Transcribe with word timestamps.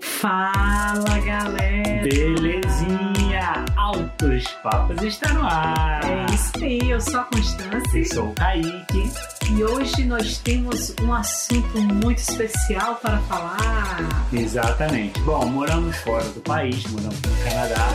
Fala 0.00 1.18
galera! 1.24 2.02
Belezinha! 2.04 3.64
Altos 3.76 4.46
Papos 4.62 5.02
está 5.02 5.32
no 5.32 5.42
ar! 5.42 6.00
É 6.04 6.26
isso 6.32 6.52
aí, 6.62 6.90
eu 6.90 7.00
sou 7.00 7.18
a 7.18 7.24
Constância 7.24 7.98
Eu 7.98 8.04
sou 8.04 8.28
o 8.28 8.34
Kaique. 8.34 9.10
e 9.50 9.64
hoje 9.64 10.04
nós 10.04 10.38
temos 10.38 10.94
um 11.02 11.12
assunto 11.12 11.80
muito 11.80 12.18
especial 12.18 12.94
para 13.02 13.18
falar. 13.22 13.98
Exatamente. 14.32 15.18
Bom, 15.22 15.44
moramos 15.46 15.96
fora 15.98 16.24
do 16.28 16.40
país, 16.42 16.84
moramos 16.86 17.20
no 17.20 17.44
Canadá 17.44 17.88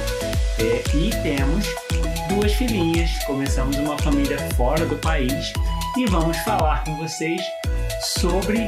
é, 0.59 0.83
e 0.97 1.11
temos 1.23 1.65
duas 2.33 2.53
filhinhas. 2.53 3.11
Começamos 3.25 3.77
uma 3.77 3.97
família 3.97 4.37
fora 4.55 4.85
do 4.85 4.97
país 4.97 5.53
e 5.97 6.05
vamos 6.07 6.37
falar 6.39 6.83
com 6.83 6.95
vocês 6.97 7.41
sobre 8.01 8.65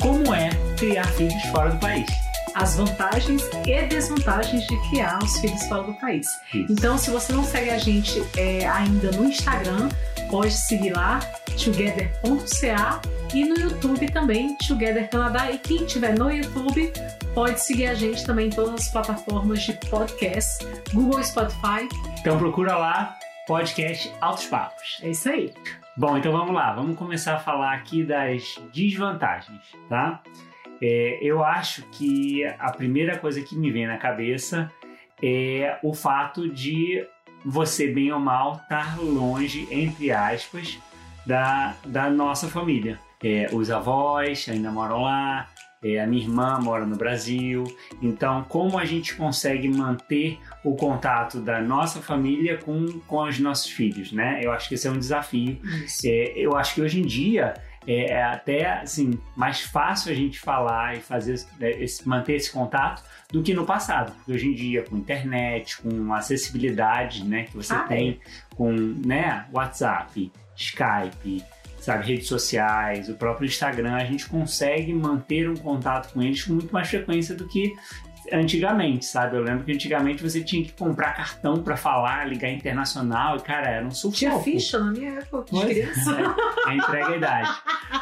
como 0.00 0.34
é 0.34 0.50
criar 0.78 1.06
filhos 1.08 1.42
fora 1.50 1.70
do 1.70 1.78
país. 1.78 2.06
As 2.54 2.76
vantagens 2.76 3.42
e 3.66 3.82
desvantagens 3.86 4.66
de 4.66 4.76
criar 4.88 5.18
os 5.22 5.38
filhos 5.38 5.62
fora 5.64 5.84
do 5.84 5.94
país. 5.94 6.26
Isso. 6.54 6.72
Então, 6.72 6.98
se 6.98 7.10
você 7.10 7.32
não 7.32 7.44
segue 7.44 7.70
a 7.70 7.78
gente 7.78 8.22
é, 8.36 8.66
ainda 8.66 9.10
no 9.12 9.24
Instagram, 9.24 9.88
pode 10.32 10.52
seguir 10.52 10.94
lá, 10.94 11.20
together.ca 11.62 13.02
e 13.34 13.44
no 13.44 13.54
YouTube 13.54 14.10
também, 14.10 14.56
Together 14.66 15.10
Canadá. 15.10 15.50
E 15.50 15.58
quem 15.58 15.84
tiver 15.84 16.18
no 16.18 16.30
YouTube, 16.30 16.90
pode 17.34 17.60
seguir 17.60 17.88
a 17.88 17.94
gente 17.94 18.24
também 18.24 18.46
em 18.46 18.50
todas 18.50 18.80
as 18.80 18.88
plataformas 18.90 19.62
de 19.62 19.74
podcast, 19.90 20.66
Google, 20.94 21.22
Spotify. 21.22 21.86
Então 22.18 22.38
procura 22.38 22.78
lá, 22.78 23.14
podcast 23.46 24.10
Altos 24.22 24.46
Papos. 24.46 25.00
É 25.02 25.10
isso 25.10 25.28
aí. 25.28 25.52
Bom, 25.98 26.16
então 26.16 26.32
vamos 26.32 26.54
lá, 26.54 26.72
vamos 26.72 26.96
começar 26.96 27.34
a 27.34 27.38
falar 27.38 27.74
aqui 27.74 28.02
das 28.02 28.58
desvantagens, 28.72 29.60
tá? 29.90 30.22
É, 30.80 31.18
eu 31.20 31.44
acho 31.44 31.82
que 31.90 32.42
a 32.58 32.72
primeira 32.72 33.18
coisa 33.18 33.42
que 33.42 33.54
me 33.54 33.70
vem 33.70 33.86
na 33.86 33.98
cabeça 33.98 34.72
é 35.22 35.78
o 35.82 35.92
fato 35.92 36.48
de 36.48 37.06
você, 37.44 37.88
bem 37.88 38.12
ou 38.12 38.20
mal, 38.20 38.60
estar 38.62 38.98
longe, 38.98 39.66
entre 39.70 40.10
aspas, 40.10 40.78
da, 41.26 41.74
da 41.84 42.10
nossa 42.10 42.48
família. 42.48 42.98
É, 43.22 43.48
os 43.52 43.70
avós 43.70 44.46
ainda 44.48 44.70
moram 44.70 45.02
lá, 45.02 45.48
é, 45.82 46.00
a 46.00 46.06
minha 46.06 46.22
irmã 46.22 46.58
mora 46.60 46.86
no 46.86 46.96
Brasil. 46.96 47.64
Então, 48.00 48.44
como 48.48 48.78
a 48.78 48.84
gente 48.84 49.14
consegue 49.16 49.68
manter 49.68 50.38
o 50.64 50.76
contato 50.76 51.40
da 51.40 51.60
nossa 51.60 52.00
família 52.00 52.58
com, 52.58 53.00
com 53.06 53.24
os 53.24 53.38
nossos 53.38 53.70
filhos, 53.70 54.12
né? 54.12 54.40
Eu 54.42 54.52
acho 54.52 54.68
que 54.68 54.74
esse 54.74 54.86
é 54.86 54.90
um 54.90 54.98
desafio. 54.98 55.58
É, 56.04 56.32
eu 56.36 56.56
acho 56.56 56.74
que 56.74 56.82
hoje 56.82 57.00
em 57.00 57.06
dia 57.06 57.54
é, 57.86 58.12
é 58.12 58.22
até 58.22 58.66
assim 58.80 59.18
mais 59.36 59.60
fácil 59.60 60.12
a 60.12 60.14
gente 60.14 60.38
falar 60.38 60.96
e 60.96 61.00
fazer 61.00 61.40
é, 61.60 61.82
esse- 61.82 62.06
manter 62.08 62.34
esse 62.34 62.50
contato 62.52 63.02
do 63.32 63.42
que 63.42 63.54
no 63.54 63.64
passado, 63.64 64.12
porque 64.12 64.32
hoje 64.32 64.46
em 64.48 64.54
dia 64.54 64.82
com 64.82 64.96
internet, 64.96 65.80
com 65.80 66.12
acessibilidade, 66.12 67.24
né, 67.24 67.44
que 67.44 67.56
você 67.56 67.72
Ah, 67.74 67.80
tem 67.84 68.20
com, 68.54 68.70
né, 68.72 69.46
WhatsApp, 69.52 70.30
Skype, 70.56 71.42
sabe, 71.80 72.06
redes 72.06 72.28
sociais, 72.28 73.08
o 73.08 73.14
próprio 73.14 73.46
Instagram, 73.46 73.94
a 73.94 74.04
gente 74.04 74.28
consegue 74.28 74.92
manter 74.92 75.48
um 75.48 75.56
contato 75.56 76.12
com 76.12 76.22
eles 76.22 76.42
com 76.44 76.52
muito 76.54 76.72
mais 76.72 76.88
frequência 76.88 77.34
do 77.34 77.48
que 77.48 77.72
antigamente, 78.32 79.04
sabe? 79.04 79.36
Eu 79.36 79.42
lembro 79.42 79.64
que 79.64 79.72
antigamente 79.72 80.22
você 80.22 80.42
tinha 80.42 80.64
que 80.64 80.72
comprar 80.72 81.14
cartão 81.14 81.62
para 81.62 81.76
falar, 81.76 82.26
ligar 82.26 82.50
internacional, 82.50 83.36
e 83.36 83.40
cara, 83.40 83.68
era 83.68 83.86
um 83.86 83.90
sufoco. 83.90 84.16
Tinha 84.16 84.38
ficha 84.40 84.78
na 84.78 84.90
minha 84.90 85.10
época 85.18 85.52
de 85.52 85.62
é. 85.62 85.66
criança. 85.66 86.16
É, 86.64 86.76
entrega 86.76 87.08
a 87.08 87.16
idade. 87.16 87.50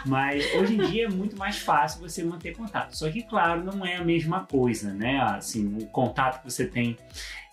Mas 0.04 0.44
hoje 0.54 0.74
em 0.74 0.90
dia 0.90 1.06
é 1.06 1.08
muito 1.08 1.34
mais 1.34 1.58
fácil 1.58 2.02
você 2.02 2.22
manter 2.22 2.54
contato. 2.54 2.92
Só 2.94 3.10
que, 3.10 3.22
claro, 3.22 3.64
não 3.64 3.86
é 3.86 3.96
a 3.96 4.04
mesma 4.04 4.44
coisa, 4.44 4.92
né? 4.92 5.18
Assim, 5.18 5.78
o 5.80 5.86
contato 5.86 6.42
que 6.42 6.50
você 6.50 6.66
tem 6.66 6.94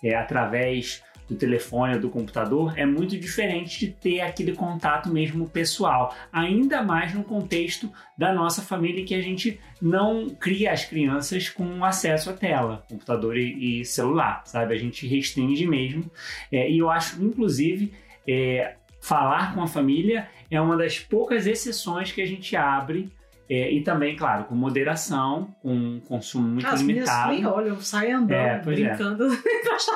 é, 0.02 0.14
através 0.14 1.02
do 1.28 1.36
telefone 1.36 1.94
ou 1.94 2.00
do 2.00 2.08
computador 2.08 2.72
é 2.76 2.86
muito 2.86 3.18
diferente 3.18 3.80
de 3.80 3.92
ter 3.92 4.20
aquele 4.20 4.52
contato 4.52 5.10
mesmo 5.10 5.48
pessoal. 5.48 6.14
Ainda 6.32 6.82
mais 6.82 7.12
no 7.14 7.22
contexto 7.22 7.92
da 8.16 8.32
nossa 8.32 8.62
família 8.62 9.04
que 9.04 9.14
a 9.14 9.20
gente 9.20 9.60
não 9.80 10.30
cria 10.30 10.72
as 10.72 10.84
crianças 10.84 11.48
com 11.50 11.84
acesso 11.84 12.30
à 12.30 12.32
tela, 12.32 12.84
computador 12.88 13.36
e, 13.36 13.80
e 13.80 13.84
celular, 13.84 14.42
sabe? 14.46 14.74
A 14.74 14.78
gente 14.78 15.06
restringe 15.06 15.66
mesmo. 15.66 16.10
É, 16.50 16.70
e 16.70 16.78
eu 16.78 16.90
acho, 16.90 17.22
inclusive, 17.22 17.92
é, 18.26 18.74
falar 19.00 19.54
com 19.54 19.62
a 19.62 19.66
família 19.66 20.28
é 20.50 20.60
uma 20.60 20.76
das 20.76 20.98
poucas 20.98 21.46
exceções 21.46 22.10
que 22.10 22.22
a 22.22 22.26
gente 22.26 22.56
abre. 22.56 23.10
É, 23.50 23.72
e 23.72 23.82
também, 23.82 24.14
claro, 24.14 24.44
com 24.44 24.54
moderação, 24.54 25.54
com 25.62 25.72
um 25.72 26.00
consumo 26.00 26.46
muito 26.46 26.66
As 26.66 26.82
limitado. 26.82 27.32
nem 27.32 27.46
olham, 27.46 27.80
saem 27.80 28.12
andando, 28.12 28.32
É, 28.32 28.56
é. 28.56 28.58
brincando, 28.58 29.24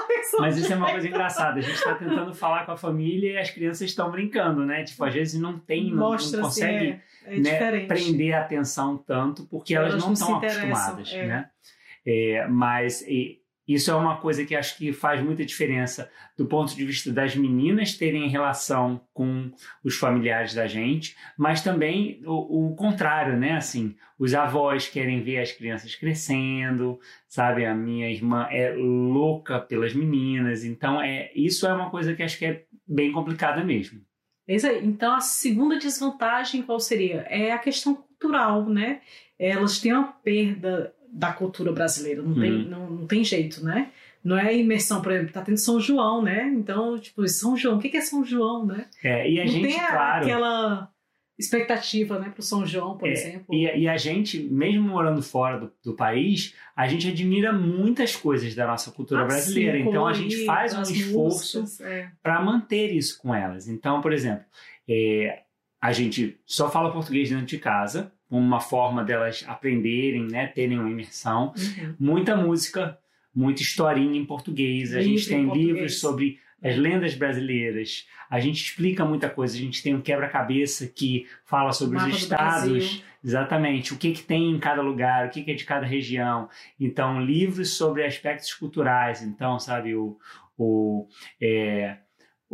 atenção. 0.02 0.40
Mas 0.40 0.56
isso 0.56 0.72
é 0.72 0.76
uma 0.76 0.90
coisa 0.90 1.06
engraçada. 1.06 1.58
A 1.58 1.62
gente 1.62 1.74
está 1.74 1.94
tentando 1.94 2.34
falar 2.34 2.64
com 2.64 2.72
a 2.72 2.76
família 2.78 3.32
e 3.32 3.38
as 3.38 3.50
crianças 3.50 3.82
estão 3.82 4.10
brincando, 4.10 4.64
né? 4.64 4.84
Tipo, 4.84 5.04
às 5.04 5.12
vezes 5.12 5.38
não 5.38 5.58
tem, 5.58 5.90
não, 5.90 5.96
não 5.96 6.12
assim, 6.14 6.40
consegue 6.40 7.00
é, 7.26 7.36
é 7.36 7.40
né, 7.40 7.86
prender 7.86 8.34
a 8.34 8.40
atenção 8.40 8.96
tanto, 8.96 9.44
porque 9.44 9.74
elas, 9.74 9.92
Elas 9.92 10.00
não 10.02 10.08
não 10.08 10.14
estão 10.14 10.36
acostumadas, 10.36 11.12
é. 11.12 11.26
né? 11.26 11.50
É, 12.06 12.46
mas 12.48 13.02
e, 13.02 13.41
isso 13.66 13.90
é 13.90 13.94
uma 13.94 14.16
coisa 14.16 14.44
que 14.44 14.56
acho 14.56 14.76
que 14.76 14.92
faz 14.92 15.22
muita 15.22 15.44
diferença 15.44 16.10
do 16.36 16.46
ponto 16.46 16.74
de 16.74 16.84
vista 16.84 17.12
das 17.12 17.36
meninas 17.36 17.96
terem 17.96 18.28
relação 18.28 19.00
com 19.12 19.52
os 19.84 19.96
familiares 19.96 20.52
da 20.52 20.66
gente, 20.66 21.16
mas 21.38 21.62
também 21.62 22.20
o, 22.26 22.70
o 22.70 22.76
contrário, 22.76 23.36
né? 23.36 23.52
Assim, 23.52 23.94
os 24.18 24.34
avós 24.34 24.88
querem 24.88 25.22
ver 25.22 25.38
as 25.38 25.52
crianças 25.52 25.94
crescendo, 25.94 26.98
sabe? 27.28 27.64
A 27.64 27.74
minha 27.74 28.10
irmã 28.10 28.48
é 28.50 28.72
louca 28.74 29.60
pelas 29.60 29.94
meninas, 29.94 30.64
então 30.64 31.00
é 31.00 31.30
isso 31.34 31.66
é 31.66 31.72
uma 31.72 31.90
coisa 31.90 32.14
que 32.14 32.22
acho 32.22 32.38
que 32.38 32.46
é 32.46 32.64
bem 32.86 33.12
complicada 33.12 33.62
mesmo. 33.62 34.00
É 34.46 34.56
isso 34.56 34.66
aí. 34.66 34.84
Então, 34.84 35.14
a 35.14 35.20
segunda 35.20 35.78
desvantagem 35.78 36.62
qual 36.62 36.80
seria? 36.80 37.20
É 37.28 37.52
a 37.52 37.58
questão 37.58 37.94
cultural, 37.94 38.68
né? 38.68 39.00
Elas 39.38 39.80
têm 39.80 39.92
uma 39.92 40.12
perda 40.12 40.94
da 41.12 41.32
cultura 41.32 41.70
brasileira, 41.72 42.22
não, 42.22 42.34
tem, 42.34 42.50
Uhum. 42.52 42.68
não, 42.68 42.90
não 42.90 43.06
tem 43.06 43.22
jeito, 43.22 43.62
né? 43.64 43.90
Não 44.24 44.38
é 44.38 44.56
imersão, 44.56 45.02
por 45.02 45.12
exemplo, 45.12 45.32
tá 45.32 45.42
tendo 45.42 45.58
São 45.58 45.78
João, 45.78 46.22
né? 46.22 46.46
Então, 46.56 46.98
tipo, 46.98 47.26
São 47.28 47.56
João, 47.56 47.76
o 47.76 47.80
que 47.80 47.94
é 47.96 48.00
São 48.00 48.24
João, 48.24 48.64
né? 48.64 48.86
É, 49.04 49.28
e 49.30 49.40
a 49.40 49.44
não 49.44 49.52
gente, 49.52 49.68
tem 49.68 49.78
a- 49.80 49.88
claro. 49.88 50.24
aquela 50.24 50.92
expectativa, 51.38 52.18
né, 52.18 52.30
pro 52.30 52.42
São 52.42 52.64
João, 52.64 52.96
por 52.96 53.08
É, 53.08 53.12
exemplo. 53.12 53.46
E, 53.54 53.64
e 53.80 53.88
a 53.88 53.96
gente, 53.96 54.38
mesmo 54.40 54.82
morando 54.88 55.22
fora 55.22 55.58
do, 55.58 55.72
do 55.84 55.94
país, 55.94 56.54
a 56.76 56.86
gente 56.86 57.08
admira 57.08 57.52
muitas 57.52 58.14
coisas 58.14 58.54
da 58.54 58.66
nossa 58.66 58.90
cultura 58.92 59.22
Ah, 59.22 59.24
brasileira. 59.26 59.76
sim, 59.78 59.88
então 59.88 60.06
a 60.06 60.12
gente 60.12 60.44
faz 60.44 60.74
um 60.76 60.82
esforço 60.82 61.64
é. 61.84 62.08
para 62.22 62.40
manter 62.42 62.94
isso 62.94 63.18
com 63.20 63.34
elas. 63.34 63.66
Então, 63.68 64.00
por 64.00 64.12
exemplo, 64.12 64.44
é, 64.88 65.40
a 65.80 65.92
gente 65.92 66.38
só 66.46 66.70
fala 66.70 66.92
português 66.92 67.28
dentro 67.28 67.46
de 67.46 67.58
casa, 67.58 68.12
como 68.32 68.47
uma 68.47 68.60
forma 68.60 69.04
delas 69.04 69.44
aprenderem, 69.47 70.26
né, 70.26 70.47
terem 70.47 70.78
uma 70.78 70.88
imersão. 70.88 71.53
Uhum. 71.54 71.94
Muita 72.00 72.34
música, 72.34 72.98
muita 73.34 73.60
historinha 73.60 74.19
em 74.19 74.25
português. 74.25 74.94
A 74.94 75.00
Livro 75.00 75.19
gente 75.19 75.26
em 75.26 75.28
tem 75.28 75.44
português. 75.44 75.69
livros 75.69 76.00
sobre 76.00 76.38
as 76.65 76.75
lendas 76.78 77.15
brasileiras. 77.15 78.09
A 78.31 78.41
gente 78.41 78.65
explica 78.65 79.04
muita 79.04 79.28
coisa. 79.28 79.54
A 79.54 79.60
gente 79.60 79.82
tem 79.82 79.94
um 79.94 80.00
quebra-cabeça 80.00 80.87
que 80.87 81.26
fala 81.44 81.72
sobre 81.75 81.98
os 81.98 82.04
do 82.04 82.09
estados. 82.09 83.04
Exatamente, 83.22 83.93
o 83.93 83.98
que, 83.98 84.12
que 84.12 84.22
tem 84.22 84.50
em 84.50 84.59
cada 84.59 84.81
lugar, 84.81 85.26
o 85.26 85.31
que, 85.31 85.43
que 85.44 85.50
é 85.50 85.54
de 85.54 85.66
cada 85.66 85.84
região. 85.84 86.49
Então, 86.81 87.20
livros 87.20 87.76
sobre 87.76 88.03
aspectos 88.03 88.54
culturais. 88.54 89.22
Então, 89.22 89.59
sabe, 89.59 89.94
o, 89.94 90.16
o, 90.56 91.06
é, 91.38 91.99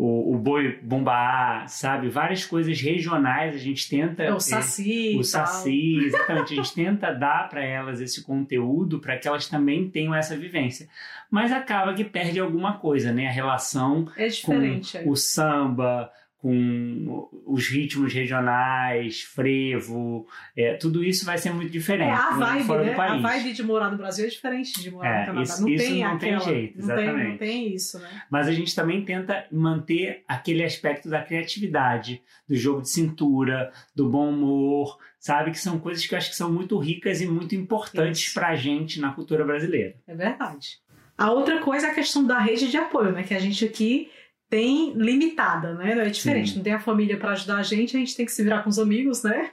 o, 0.00 0.36
o 0.36 0.38
boi 0.38 0.78
bumbá, 0.80 1.66
sabe, 1.66 2.08
várias 2.08 2.46
coisas 2.46 2.80
regionais 2.80 3.56
a 3.56 3.58
gente 3.58 3.90
tenta. 3.90 4.22
É, 4.22 4.32
o 4.32 4.36
é, 4.36 4.40
Saci. 4.40 5.16
o 5.18 5.24
Saci, 5.24 6.04
exatamente. 6.04 6.52
A 6.52 6.56
gente 6.56 6.72
tenta 6.72 7.12
dar 7.12 7.48
para 7.48 7.64
elas 7.64 8.00
esse 8.00 8.22
conteúdo 8.22 9.00
para 9.00 9.18
que 9.18 9.26
elas 9.26 9.48
também 9.48 9.90
tenham 9.90 10.14
essa 10.14 10.36
vivência. 10.36 10.88
Mas 11.28 11.50
acaba 11.50 11.92
que 11.94 12.04
perde 12.04 12.38
alguma 12.38 12.78
coisa, 12.78 13.12
né? 13.12 13.26
A 13.26 13.32
relação. 13.32 14.08
É 14.16 14.28
diferente. 14.28 14.96
é. 14.96 15.02
com 15.02 15.10
o 15.10 15.16
samba, 15.16 16.12
com 16.40 17.28
os 17.44 17.66
ritmos 17.68 18.14
regionais, 18.14 19.22
frevo, 19.22 20.26
é, 20.56 20.74
tudo 20.74 21.02
isso 21.04 21.24
vai 21.26 21.36
ser 21.36 21.52
muito 21.52 21.70
diferente. 21.70 22.10
É, 22.10 22.12
a 22.14 22.30
vibe, 22.30 22.64
fora 22.64 22.84
né? 22.84 22.90
do 22.90 22.96
país. 22.96 23.12
A 23.12 23.28
vibe 23.28 23.52
de 23.52 23.62
morar 23.64 23.90
no 23.90 23.96
Brasil 23.96 24.24
é 24.24 24.28
diferente 24.28 24.80
de 24.80 24.90
morar 24.90 25.08
É, 25.08 25.20
no 25.20 25.26
Canadá. 25.26 25.42
isso- 25.42 25.62
não 25.62 25.68
isso 25.68 25.84
tem 25.84 26.04
não 26.04 26.18
tem 26.18 26.34
aquela, 26.34 26.52
jeito, 26.52 26.78
não 26.78 26.86
tem, 26.86 26.94
exatamente. 27.04 27.28
não 27.30 27.36
tem 27.38 27.74
isso, 27.74 27.98
né? 27.98 28.22
Mas 28.30 28.46
a 28.48 28.52
gente 28.52 28.74
também 28.74 29.04
tenta 29.04 29.46
manter 29.50 30.22
aquele 30.28 30.62
aspecto 30.64 31.08
da 31.08 31.20
criatividade, 31.22 32.22
do 32.48 32.54
jogo 32.54 32.82
de 32.82 32.90
cintura, 32.90 33.72
do 33.94 34.08
bom 34.08 34.30
humor, 34.30 34.96
sabe? 35.18 35.50
Que 35.50 35.58
são 35.58 35.78
coisas 35.78 36.06
que 36.06 36.14
eu 36.14 36.18
acho 36.18 36.30
que 36.30 36.36
são 36.36 36.52
muito 36.52 36.78
ricas 36.78 37.20
e 37.20 37.26
muito 37.26 37.54
importantes 37.56 38.22
Isso. 38.26 38.34
pra 38.34 38.54
gente 38.54 39.00
na 39.00 39.10
cultura 39.12 39.44
brasileira. 39.44 39.96
É 40.06 40.14
verdade. 40.14 40.78
A 41.16 41.32
outra 41.32 41.58
coisa 41.58 41.88
é 41.88 41.90
a 41.90 41.94
questão 41.94 42.24
da 42.24 42.38
rede 42.38 42.70
de 42.70 42.76
apoio, 42.76 43.10
né? 43.10 43.24
Que 43.24 43.34
a 43.34 43.40
gente 43.40 43.64
aqui 43.64 44.08
tem 44.50 44.94
limitada, 44.94 45.74
né? 45.74 46.06
É 46.06 46.10
diferente. 46.10 46.50
Sim. 46.50 46.56
Não 46.56 46.62
tem 46.64 46.72
a 46.72 46.80
família 46.80 47.18
para 47.18 47.32
ajudar 47.32 47.56
a 47.56 47.62
gente, 47.62 47.96
a 47.96 48.00
gente 48.00 48.16
tem 48.16 48.24
que 48.24 48.32
se 48.32 48.42
virar 48.42 48.62
com 48.62 48.70
os 48.70 48.78
amigos, 48.78 49.22
né? 49.22 49.50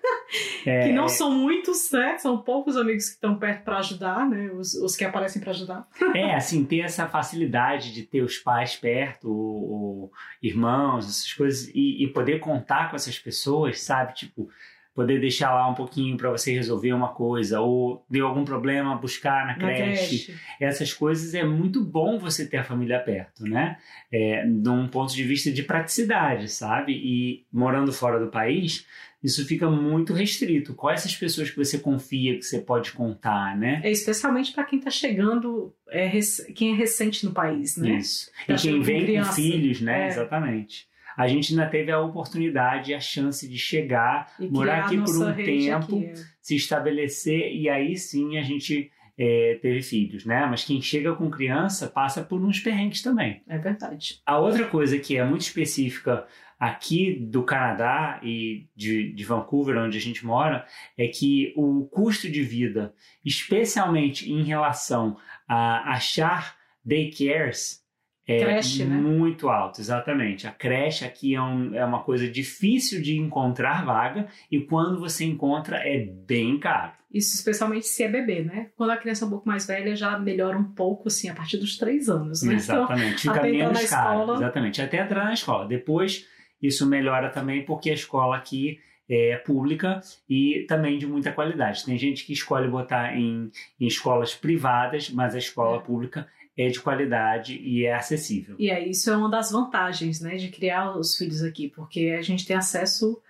É, 0.66 0.88
que 0.88 0.94
não 0.94 1.08
são 1.08 1.32
muitos, 1.32 1.92
né? 1.92 2.18
São 2.18 2.42
poucos 2.42 2.78
amigos 2.78 3.06
que 3.06 3.16
estão 3.16 3.38
perto 3.38 3.64
para 3.64 3.78
ajudar, 3.78 4.28
né? 4.28 4.50
Os, 4.52 4.74
os 4.74 4.96
que 4.96 5.04
aparecem 5.04 5.42
para 5.42 5.52
ajudar. 5.52 5.88
É, 6.16 6.34
assim, 6.34 6.64
ter 6.64 6.80
essa 6.80 7.08
facilidade 7.08 7.94
de 7.94 8.04
ter 8.04 8.22
os 8.22 8.38
pais 8.38 8.76
perto, 8.76 9.30
ou, 9.30 9.72
ou 9.72 10.12
irmãos, 10.42 11.06
essas 11.06 11.34
coisas, 11.34 11.70
e, 11.76 12.04
e 12.04 12.08
poder 12.08 12.40
contar 12.40 12.90
com 12.90 12.96
essas 12.96 13.20
pessoas, 13.20 13.82
sabe? 13.82 14.14
Tipo, 14.16 14.50
poder 14.96 15.20
deixar 15.20 15.54
lá 15.54 15.70
um 15.70 15.74
pouquinho 15.74 16.16
para 16.16 16.32
você 16.32 16.54
resolver 16.54 16.94
uma 16.94 17.10
coisa, 17.10 17.60
ou 17.60 18.06
deu 18.10 18.26
algum 18.26 18.46
problema, 18.46 18.96
buscar 18.96 19.46
na 19.46 19.58
Na 19.58 19.74
creche. 19.74 20.26
creche. 20.26 20.36
Essas 20.60 20.94
coisas 20.94 21.36
é 21.36 21.44
muito 21.44 21.84
bom 21.84 22.18
você 22.18 22.48
ter 22.48 22.58
a 22.58 22.64
família 22.64 22.98
perto, 23.00 23.44
né? 23.44 23.78
É, 24.10 24.46
de 24.48 24.70
um 24.70 24.88
ponto 24.88 25.14
de 25.14 25.24
vista 25.24 25.52
de 25.52 25.62
praticidade, 25.64 26.48
sabe? 26.50 26.94
E 26.94 27.46
morando 27.52 27.92
fora 27.92 28.18
do 28.18 28.28
país, 28.28 28.88
isso 29.22 29.46
fica 29.46 29.70
muito 29.70 30.14
restrito. 30.14 30.74
Quais 30.74 31.02
essas 31.02 31.16
pessoas 31.16 31.50
que 31.50 31.58
você 31.58 31.78
confia, 31.78 32.38
que 32.38 32.44
você 32.44 32.60
pode 32.60 32.94
contar, 32.94 33.58
né? 33.58 33.82
É 33.84 33.92
especialmente 33.92 34.54
para 34.54 34.64
quem 34.64 34.80
está 34.80 34.90
chegando, 34.90 35.76
é, 35.90 36.10
quem 36.56 36.74
é 36.74 36.76
recente 36.78 37.26
no 37.26 37.34
país, 37.34 37.76
né? 37.76 37.98
Isso. 37.98 38.32
Tá 38.48 38.54
e 38.54 38.58
quem 38.58 38.82
vem 38.82 39.18
com 39.18 39.26
filhos, 39.26 39.82
né? 39.82 40.06
É. 40.06 40.08
Exatamente. 40.08 40.88
A 41.16 41.28
gente 41.28 41.54
ainda 41.54 41.68
teve 41.68 41.92
a 41.92 42.00
oportunidade, 42.00 42.94
a 42.94 43.00
chance 43.00 43.48
de 43.48 43.58
chegar, 43.58 44.34
E 44.40 44.48
morar 44.48 44.86
aqui 44.86 44.98
por 44.98 45.16
um 45.16 45.34
tempo, 45.34 45.98
aqui, 45.98 46.06
é. 46.06 46.14
se 46.42 46.56
estabelecer 46.56 47.54
e 47.54 47.70
aí 47.70 47.96
sim 47.98 48.38
a 48.38 48.42
gente 48.42 48.92
é, 49.18 49.58
teve 49.62 49.82
filhos, 49.82 50.26
né? 50.26 50.46
Mas 50.46 50.64
quem 50.64 50.82
chega 50.82 51.16
com 51.16 51.30
criança 51.30 51.88
passa 51.88 52.22
por 52.22 52.42
uns 52.42 52.60
perrengues 52.60 53.02
também. 53.02 53.42
É 53.48 53.58
verdade. 53.58 54.22
A 54.26 54.40
outra 54.40 54.68
coisa 54.68 55.00
que 55.00 55.18
é 55.18 55.24
muito 55.24 55.42
específica 55.42 56.26
aqui 56.60 57.14
do 57.20 57.44
Canadá 57.44 58.20
e 58.24 58.68
de, 58.76 59.12
de 59.14 59.24
Vancouver, 59.24 59.78
onde 59.78 59.98
a 59.98 60.02
gente 60.02 60.26
mora, 60.26 60.66
é 60.98 61.08
que 61.08 61.54
o 61.56 61.86
custo 61.86 62.30
de 62.30 62.44
vida, 62.44 62.94
especialmente 63.24 64.32
em 64.32 64.44
relação 64.44 65.18
a 65.48 65.94
achar 65.94 66.56
daycares, 66.84 67.85
é 68.28 68.40
Creche, 68.40 68.84
né? 68.86 68.96
muito 68.96 69.50
alto, 69.50 69.80
exatamente. 69.80 70.48
A 70.48 70.52
creche 70.52 71.06
aqui 71.06 71.36
é, 71.36 71.42
um- 71.42 71.76
é 71.76 71.86
uma 71.86 72.02
coisa 72.02 72.28
difícil 72.28 73.02
de 73.02 73.18
encontrar 73.18 73.86
vaga 73.86 74.28
e 74.52 74.60
quando 74.60 75.00
você 75.00 75.26
encontra 75.26 75.78
é 75.78 76.00
bem 76.06 76.58
caro. 76.60 76.92
Isso 77.14 77.36
especialmente 77.36 77.86
se 77.88 78.04
é 78.04 78.10
bebê, 78.10 78.42
né? 78.42 78.68
Quando 78.76 78.90
a 78.90 78.98
criança 78.98 79.24
é 79.24 79.28
um 79.28 79.30
pouco 79.32 79.48
mais 79.48 79.66
velha, 79.66 79.96
já 79.96 80.18
melhora 80.20 80.58
um 80.58 80.64
pouco, 80.66 81.08
assim, 81.08 81.30
a 81.30 81.34
partir 81.34 81.58
dos 81.58 81.78
três 81.78 82.10
anos, 82.10 82.42
né? 82.42 82.56
Então, 82.56 82.76
Exatamente. 82.84 83.22
Fica 83.22 83.36
até 83.36 83.48
entrar 83.50 83.58
menos 83.70 83.82
na 83.84 83.88
caro. 83.88 84.20
escola. 84.20 84.38
Exatamente. 84.38 84.82
Até 84.82 85.02
entrar 85.02 85.24
na 85.26 85.34
escola. 85.34 85.66
Depois, 85.68 86.28
isso 86.62 86.86
melhora 86.86 87.30
também 87.30 87.64
porque 87.64 87.90
a 87.90 87.94
escola 87.94 88.36
aqui 88.36 88.80
é 89.08 89.38
pública 89.38 90.02
e 90.28 90.66
também 90.68 90.98
de 90.98 91.06
muita 91.06 91.32
qualidade. 91.32 91.86
Tem 91.86 91.96
gente 91.98 92.26
que 92.26 92.34
escolhe 92.34 92.68
botar 92.68 93.16
em, 93.16 93.50
em 93.80 93.86
escolas 93.88 94.34
privadas, 94.34 95.10
mas 95.12 95.36
a 95.36 95.38
escola 95.38 95.78
É. 95.78 95.80
pública 95.82 96.28
é 96.58 96.70
de 96.70 96.80
qualidade 96.80 97.60
e 97.62 97.86
é 97.86 97.94
acessível. 97.94 98.56
E 98.58 98.72
aí, 98.72 98.92
isso 98.92 99.10
é 99.10 99.18
uma 99.18 99.30
das 99.30 99.52
vantagens, 99.52 100.22
né, 100.22 100.36
de 100.38 100.50
criar 100.50 100.98
os 100.98 101.18
filhos 101.18 101.44
aqui, 101.44 101.68
porque 101.68 102.16
a 102.18 102.22
gente 102.22 102.46
tem 102.46 102.56
acesso 102.56 103.22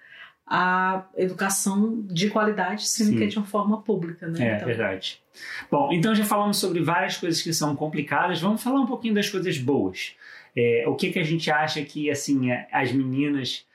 à 0.46 1.08
educação 1.18 2.04
de 2.04 2.30
qualidade, 2.30 2.88
sendo 2.88 3.12
Sim. 3.12 3.18
que 3.18 3.24
é 3.24 3.28
de 3.28 3.38
uma 3.38 3.48
forma 3.48 3.82
pública, 3.82 4.28
né? 4.28 4.48
É 4.48 4.56
Então, 4.56 4.68
verdade. 4.68 5.20
Bom, 5.72 5.92
então 5.92 6.14
já 6.14 6.24
falamos 6.24 6.58
sobre 6.58 6.82
várias 6.82 7.18
coisas 7.18 7.42
que 7.42 7.52
são 7.52 7.76
complicadas. 7.76 8.40
Vamos 8.40 8.62
falar 8.62 8.80
um 8.80 8.86
pouquinho 8.86 9.16
das 9.16 9.28
coisas 9.28 9.58
boas. 9.58 10.16
É, 10.56 10.86
o 10.88 10.96
que, 10.96 11.12
que 11.12 11.20
a 11.20 11.24
gente 11.24 11.50
acha 11.50 11.84
que 11.84 12.12
assim 12.12 12.52
é, 12.52 12.68
as 12.72 12.92
meninas 12.92 13.66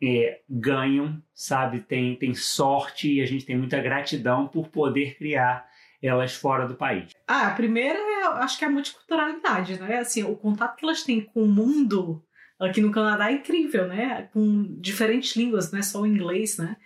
é, 0.00 0.38
ganham, 0.48 1.20
sabe? 1.34 1.80
Tem, 1.80 2.14
tem 2.14 2.32
sorte 2.32 3.12
e 3.14 3.20
a 3.20 3.26
gente 3.26 3.44
tem 3.44 3.56
muita 3.58 3.80
gratidão 3.80 4.46
por 4.46 4.68
poder 4.68 5.16
criar 5.16 5.66
elas 6.06 6.34
fora 6.34 6.66
do 6.66 6.74
país. 6.74 7.10
Ah, 7.26 7.48
a 7.48 7.50
primeira 7.54 7.98
é, 7.98 8.24
acho 8.42 8.58
que 8.58 8.64
é 8.64 8.68
a 8.68 8.70
multiculturalidade, 8.70 9.78
né? 9.80 9.98
Assim, 9.98 10.22
o 10.24 10.36
contato 10.36 10.76
que 10.76 10.84
elas 10.84 11.02
têm 11.02 11.20
com 11.22 11.42
o 11.42 11.48
mundo 11.48 12.22
aqui 12.58 12.80
no 12.80 12.90
Canadá 12.92 13.30
é 13.30 13.34
incrível, 13.34 13.86
né? 13.88 14.28
Com 14.32 14.76
diferentes 14.80 15.34
línguas, 15.36 15.70
não 15.72 15.78
é 15.78 15.82
só 15.82 16.00
o 16.02 16.06
inglês, 16.06 16.56
né? 16.58 16.76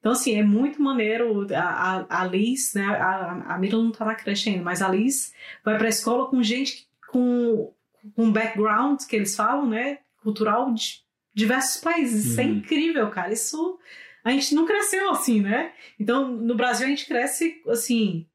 Então, 0.00 0.12
assim, 0.12 0.34
é 0.36 0.42
muito 0.42 0.82
maneiro. 0.82 1.46
A, 1.54 1.60
a, 2.08 2.22
a 2.22 2.24
Liz, 2.24 2.74
né? 2.74 2.84
A, 2.84 3.54
a 3.54 3.58
Mira 3.58 3.76
não 3.76 3.92
tá 3.92 4.04
na 4.04 4.14
creche 4.16 4.50
ainda, 4.50 4.64
mas 4.64 4.82
a 4.82 4.88
Liz 4.88 5.32
vai 5.64 5.78
pra 5.78 5.88
escola 5.88 6.28
com 6.28 6.42
gente 6.42 6.88
com, 7.08 7.72
com 8.16 8.32
background, 8.32 9.00
que 9.08 9.14
eles 9.14 9.36
falam, 9.36 9.68
né? 9.68 9.98
Cultural 10.22 10.72
de 10.74 11.02
diversos 11.34 11.80
países. 11.80 12.24
Isso 12.24 12.40
é 12.40 12.44
Uhum. 12.44 12.50
incrível, 12.56 13.08
cara. 13.10 13.32
Isso. 13.32 13.78
A 14.24 14.30
gente 14.30 14.54
não 14.54 14.66
cresceu 14.66 15.10
assim, 15.10 15.40
né? 15.40 15.72
Então, 15.98 16.28
no 16.32 16.54
Brasil, 16.56 16.86
a 16.86 16.90
gente 16.90 17.06
cresce, 17.06 17.60
assim, 17.68 18.26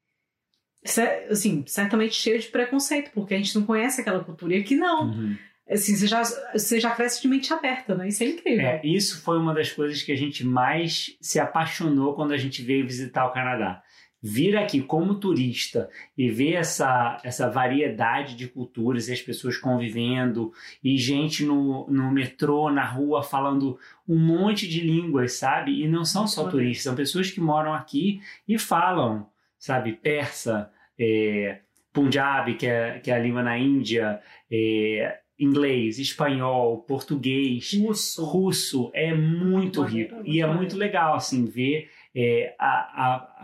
assim, 1.29 1.63
certamente 1.67 2.15
cheio 2.15 2.39
de 2.39 2.47
preconceito, 2.47 3.11
porque 3.13 3.33
a 3.33 3.37
gente 3.37 3.55
não 3.57 3.65
conhece 3.65 4.01
aquela 4.01 4.23
cultura. 4.23 4.55
E 4.55 4.61
aqui 4.61 4.75
não. 4.75 5.09
Uhum. 5.09 5.37
Assim, 5.69 5.95
você 5.95 6.07
já, 6.07 6.23
você 6.53 6.79
já 6.79 6.91
cresce 6.91 7.21
de 7.21 7.27
mente 7.27 7.53
aberta, 7.53 7.93
né? 7.93 8.07
Isso 8.07 8.23
é 8.23 8.27
incrível. 8.27 8.65
É, 8.65 8.81
isso 8.85 9.21
foi 9.21 9.37
uma 9.37 9.53
das 9.53 9.71
coisas 9.71 10.01
que 10.01 10.13
a 10.13 10.15
gente 10.15 10.45
mais 10.45 11.17
se 11.19 11.39
apaixonou 11.39 12.13
quando 12.13 12.31
a 12.31 12.37
gente 12.37 12.61
veio 12.61 12.87
visitar 12.87 13.25
o 13.25 13.33
Canadá. 13.33 13.83
Vir 14.23 14.57
aqui 14.57 14.81
como 14.81 15.19
turista 15.19 15.89
e 16.17 16.29
ver 16.29 16.53
essa, 16.53 17.21
essa 17.23 17.49
variedade 17.49 18.35
de 18.35 18.47
culturas 18.47 19.09
e 19.09 19.13
as 19.13 19.21
pessoas 19.21 19.57
convivendo 19.57 20.51
e 20.83 20.97
gente 20.97 21.43
no, 21.43 21.85
no 21.87 22.11
metrô, 22.11 22.71
na 22.71 22.85
rua, 22.85 23.21
falando 23.21 23.77
um 24.07 24.17
monte 24.17 24.67
de 24.67 24.81
línguas, 24.81 25.33
sabe? 25.33 25.83
E 25.83 25.87
não 25.87 26.03
são 26.03 26.27
só 26.27 26.49
turistas, 26.49 26.83
são 26.83 26.95
pessoas 26.95 27.29
que 27.29 27.41
moram 27.41 27.73
aqui 27.73 28.21
e 28.47 28.57
falam, 28.57 29.29
sabe? 29.59 29.93
Persa, 29.93 30.71
é, 30.99 31.59
Punjabi, 31.93 32.55
que 32.55 32.67
é, 32.67 32.99
que 32.99 33.09
é 33.11 33.15
a 33.15 33.19
língua 33.19 33.41
na 33.43 33.57
Índia, 33.57 34.21
é, 34.51 35.19
inglês, 35.39 35.99
espanhol, 35.99 36.79
português 36.83 37.71
Russo. 37.79 38.23
russo 38.25 38.91
é 38.93 39.13
muito 39.13 39.81
rico. 39.83 40.15
muito 40.15 40.27
e 40.27 40.41
é 40.41 40.47
muito 40.47 40.75
legal 40.75 41.15
assim 41.15 41.45
ver 41.45 41.89
é, 42.15 42.55
a, 42.59 42.67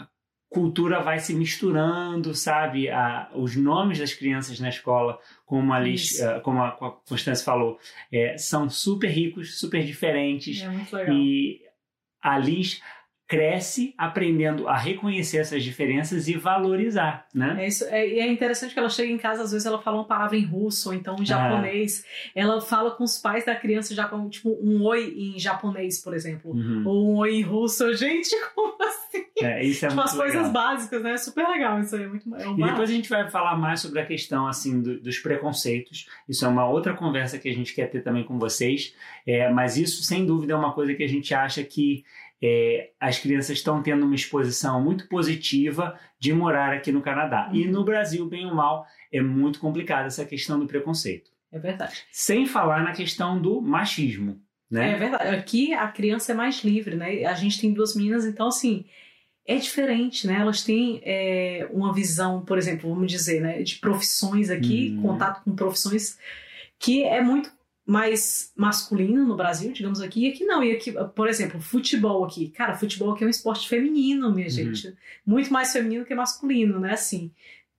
a- 0.01 0.07
cultura 0.49 1.01
vai 1.01 1.17
se 1.17 1.33
misturando 1.33 2.35
sabe? 2.35 2.87
A, 2.87 3.29
os 3.33 3.55
nomes 3.55 3.97
das 3.97 4.13
crianças 4.13 4.59
na 4.59 4.69
escola 4.69 5.17
como 5.47 5.73
a 5.73 5.79
Liz, 5.79 6.19
eh, 6.19 6.39
como 6.41 6.61
a 6.61 6.67
a 6.69 6.91
Constância 7.09 7.43
falou 7.43 7.79
é, 8.11 8.37
são 8.37 8.69
super 8.69 9.07
ricos 9.09 9.59
super 9.59 9.83
diferentes. 9.83 10.61
É 10.61 10.69
muito 10.69 10.95
legal. 10.95 11.15
e 11.15 11.59
a 12.21 12.37
Liz 12.37 12.81
cresce 13.33 13.93
aprendendo 13.97 14.67
a 14.67 14.77
reconhecer 14.77 15.37
essas 15.37 15.63
diferenças 15.63 16.27
e 16.27 16.33
valorizar 16.35 17.25
né 17.33 17.55
É, 17.59 17.67
isso, 17.67 17.83
é, 17.85 18.07
e 18.07 18.19
é 18.19 18.27
interessante 18.31 18.73
que 18.73 18.79
ela 18.79 18.89
chega 18.89 19.11
em 19.11 19.17
casa, 19.17 19.43
às 19.43 19.51
vezes 19.51 19.65
ela 19.65 19.81
fala 19.81 19.97
uma 19.97 20.05
palavra 20.07 20.37
em 20.37 20.45
russo 20.45 20.89
ou 20.89 20.95
então 20.95 21.15
em 21.19 21.25
japonês. 21.25 22.05
Ela 22.35 22.61
fala 22.61 22.91
com 22.91 23.03
os 23.03 23.17
pais 23.17 23.45
da 23.45 23.55
criança 23.55 23.93
já 23.95 24.05
com 24.07 24.29
tipo 24.29 24.49
um 24.61 24.83
oi 24.83 25.13
em 25.17 25.39
japonês, 25.39 25.99
por 26.01 26.13
exemplo. 26.13 26.51
Uhum. 26.51 26.83
Ou 26.85 27.11
um 27.13 27.17
oi 27.17 27.35
em 27.35 27.41
russo. 27.41 27.91
Gente, 27.95 28.29
como 28.55 28.75
assim? 28.83 29.23
É, 29.41 29.63
isso 29.63 29.85
é 29.85 29.89
tipo, 29.89 29.99
muito 30.01 30.09
as 30.11 30.17
legal. 30.17 30.31
coisas 30.33 30.51
básicas, 30.51 31.01
né? 31.03 31.17
Super 31.17 31.47
legal 31.47 31.79
isso 31.79 31.95
aí. 31.95 32.03
É 32.03 32.07
muito 32.07 32.35
é 32.35 32.47
um 32.47 32.59
E 32.59 32.63
depois 32.63 32.89
a 32.89 32.93
gente 32.93 33.09
vai 33.09 33.29
falar 33.29 33.55
mais 33.57 33.79
sobre 33.81 33.99
a 33.99 34.05
questão 34.05 34.47
assim 34.47 34.81
do- 34.81 34.99
dos 34.99 35.17
preconceitos. 35.19 36.07
Isso 36.27 36.45
é 36.45 36.47
uma 36.47 36.67
outra 36.67 36.93
conversa 36.93 37.37
que 37.39 37.49
a 37.49 37.53
gente 37.53 37.73
quer 37.73 37.87
ter 37.89 38.01
também 38.03 38.23
com 38.23 38.37
vocês. 38.37 38.93
É, 39.25 39.49
mas 39.49 39.77
isso, 39.77 40.03
sem 40.03 40.25
dúvida, 40.25 40.53
é 40.53 40.55
uma 40.55 40.73
coisa 40.73 40.93
que 40.93 41.03
a 41.03 41.07
gente 41.07 41.33
acha 41.33 41.63
que 41.63 42.03
é, 42.41 42.91
as 42.99 43.19
crianças 43.19 43.57
estão 43.57 43.81
tendo 43.81 44.05
uma 44.05 44.15
exposição 44.15 44.81
muito 44.81 45.07
positiva 45.07 45.97
de 46.19 46.33
morar 46.33 46.73
aqui 46.73 46.91
no 46.91 47.01
Canadá. 47.01 47.49
E 47.53 47.65
no 47.67 47.83
Brasil, 47.85 48.25
bem 48.27 48.45
ou 48.45 48.53
mal, 48.55 48.85
é 49.11 49.21
muito 49.21 49.59
complicada 49.59 50.07
essa 50.07 50.25
questão 50.25 50.59
do 50.59 50.67
preconceito. 50.67 51.31
É 51.51 51.59
verdade. 51.59 52.03
Sem 52.11 52.45
falar 52.45 52.83
na 52.83 52.91
questão 52.93 53.39
do 53.41 53.61
machismo. 53.61 54.41
É 54.71 54.75
Né? 54.75 54.95
verdade. 54.97 55.35
Aqui 55.35 55.73
a 55.73 55.87
criança 55.87 56.31
é 56.31 56.35
mais 56.35 56.63
livre, 56.63 56.95
né? 56.95 57.25
A 57.25 57.33
gente 57.35 57.61
tem 57.61 57.71
duas 57.73 57.95
meninas, 57.95 58.25
então 58.25 58.47
assim. 58.47 58.85
É 59.45 59.57
diferente, 59.57 60.25
né? 60.25 60.35
Elas 60.39 60.63
têm 60.63 61.01
é, 61.03 61.67
uma 61.69 61.93
visão, 61.93 62.45
por 62.45 62.57
exemplo, 62.57 62.89
vamos 62.93 63.11
dizer, 63.11 63.41
né, 63.41 63.61
de 63.61 63.75
profissões 63.75 64.49
aqui, 64.49 64.91
Uhum. 64.95 65.01
contato 65.01 65.43
com 65.43 65.53
profissões 65.53 66.17
que 66.79 67.03
é 67.03 67.21
muito 67.21 67.51
mais 67.85 68.53
masculino 68.55 69.25
no 69.25 69.35
Brasil, 69.35 69.73
digamos 69.73 69.99
aqui, 69.99 70.25
e 70.25 70.29
aqui 70.31 70.45
não. 70.45 70.63
E 70.63 70.71
aqui, 70.71 70.93
por 71.15 71.27
exemplo, 71.27 71.59
futebol 71.59 72.23
aqui. 72.23 72.49
Cara, 72.49 72.75
futebol 72.75 73.11
aqui 73.11 73.23
é 73.23 73.27
um 73.27 73.29
esporte 73.29 73.67
feminino, 73.67 74.33
minha 74.33 74.45
Uhum. 74.47 74.51
gente. 74.53 74.95
Muito 75.25 75.51
mais 75.51 75.73
feminino 75.73 76.05
que 76.05 76.15
masculino, 76.15 76.79
né? 76.79 76.93
Assim. 76.93 77.31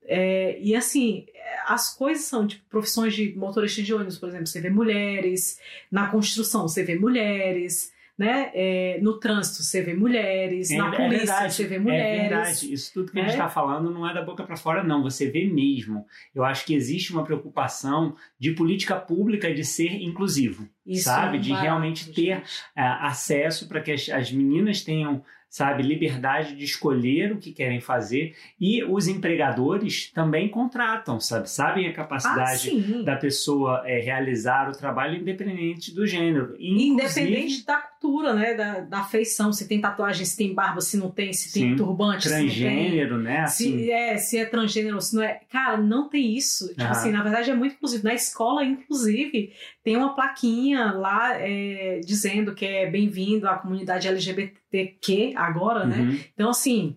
É, 0.07 0.59
e 0.61 0.77
assim, 0.77 1.25
as 1.67 1.97
coisas 1.97 2.27
são, 2.27 2.47
tipo, 2.47 2.63
profissões 2.69 3.15
de 3.15 3.35
motorista 3.35 3.83
de 3.83 3.95
ônibus, 3.95 4.19
por 4.19 4.29
exemplo, 4.29 4.47
você 4.47 4.61
vê 4.61 4.69
mulheres, 4.69 5.59
na 5.91 6.09
construção 6.09 6.69
você 6.69 6.83
vê 6.85 6.95
mulheres, 6.99 7.91
né? 8.17 8.51
É, 8.55 8.99
no 9.03 9.19
trânsito 9.19 9.63
você 9.63 9.83
vê 9.83 9.93
mulheres, 9.95 10.71
É- 10.71 10.77
na 10.77 10.89
é 10.95 10.97
polícia 10.97 11.19
verdade, 11.19 11.55
você 11.55 11.67
vê 11.67 11.75
É 11.75 11.79
mulheres. 11.79 12.21
verdade. 12.31 12.73
Isso 12.73 12.93
tudo 12.95 13.11
que 13.13 13.19
a 13.19 13.23
gente 13.23 13.31
É. 13.31 13.35
está 13.35 13.49
falando 13.49 13.91
não 13.91 14.09
é 14.09 14.15
da 14.15 14.23
boca 14.23 14.45
para 14.45 14.57
fora, 14.57 14.83
não. 14.85 15.03
Você 15.03 15.29
vê 15.31 15.45
mesmo. 15.47 16.07
Eu 16.35 16.45
acho 16.45 16.65
que 16.65 16.75
existe 16.75 17.13
uma 17.13 17.25
preocupação 17.25 18.15
de 18.39 18.53
política 18.53 18.97
pública 18.97 19.53
de 19.53 19.65
ser 19.65 19.91
inclusivo, 20.03 20.69
Isso 20.87 21.05
sabe? 21.05 21.37
é 21.37 21.41
um 21.41 21.43
De 21.43 21.53
realmente 21.53 22.13
ter 22.13 22.37
gente. 22.37 22.43
é, 22.77 22.83
acesso 22.83 23.69
para 23.69 23.81
que 23.81 23.91
as, 23.93 24.09
as 24.09 24.31
meninas 24.33 24.83
tenham, 24.83 25.23
sabe, 25.55 25.85
liberdade 25.85 26.57
de 26.57 26.65
escolher 26.65 27.31
o 27.31 27.39
que 27.39 27.53
querem 27.53 27.81
fazer 27.81 28.35
e 28.61 28.83
os 28.83 29.07
empregadores 29.07 30.11
também 30.13 30.49
contratam, 30.49 31.21
sabe? 31.21 31.49
Sabem 31.49 31.87
a 31.87 31.91
Ah, 31.91 31.95
capacidade 31.95 32.71
sim. 32.71 33.05
da 33.05 33.15
pessoa 33.15 33.85
é, 33.87 34.01
realizar 34.01 34.69
o 34.69 34.73
trabalho 34.73 35.17
independente 35.21 35.95
do 35.95 36.05
gênero. 36.09 36.57
Inclusive- 36.59 36.89
Independente 37.29 37.65
da 37.65 37.77
cultura, 37.77 38.35
né? 38.35 38.55
Da, 38.55 38.81
da 38.81 39.05
feição, 39.05 39.53
se 39.53 39.69
tem 39.69 39.81
tatuagem, 39.81 40.27
se 40.27 40.37
tem 40.37 40.53
barba, 40.53 40.81
se 40.81 40.97
não 40.97 41.09
tem, 41.09 41.33
se 41.33 41.53
tem 41.53 41.71
Sim. 41.71 41.77
turbante, 41.77 42.25
se 42.25 42.31
não 42.31 42.37
tem. 42.39 42.47
transgênero, 42.49 43.19
né? 43.19 43.41
Assim, 43.43 43.79
Se 43.79 43.91
é, 43.93 44.17
se 44.17 44.37
é 44.39 44.45
transgênero, 44.47 45.01
se 45.01 45.15
não 45.15 45.23
é. 45.23 45.41
Cara, 45.49 45.77
não 45.77 46.09
tem 46.09 46.35
isso. 46.37 46.67
Tipo 46.71 46.83
Aham. 46.83 46.91
assim, 46.91 47.13
na 47.13 47.23
verdade 47.23 47.51
é 47.51 47.55
muito 47.55 47.77
inclusivo. 47.77 48.03
Na 48.03 48.13
escola, 48.15 48.65
inclusive, 48.65 49.53
tem 49.85 49.97
uma 49.97 50.17
plaquinha 50.17 50.91
lá 50.91 51.35
é, 51.37 52.01
dizendo 52.05 52.55
que 52.57 52.67
é 52.67 52.91
bem-vindo 52.91 53.47
à 53.49 53.55
comunidade 53.57 54.09
LGBTQ 54.75 55.35
agora, 55.37 55.87
né? 55.87 55.97
uhum. 55.99 56.21
Então, 56.35 56.51
assim, 56.51 56.97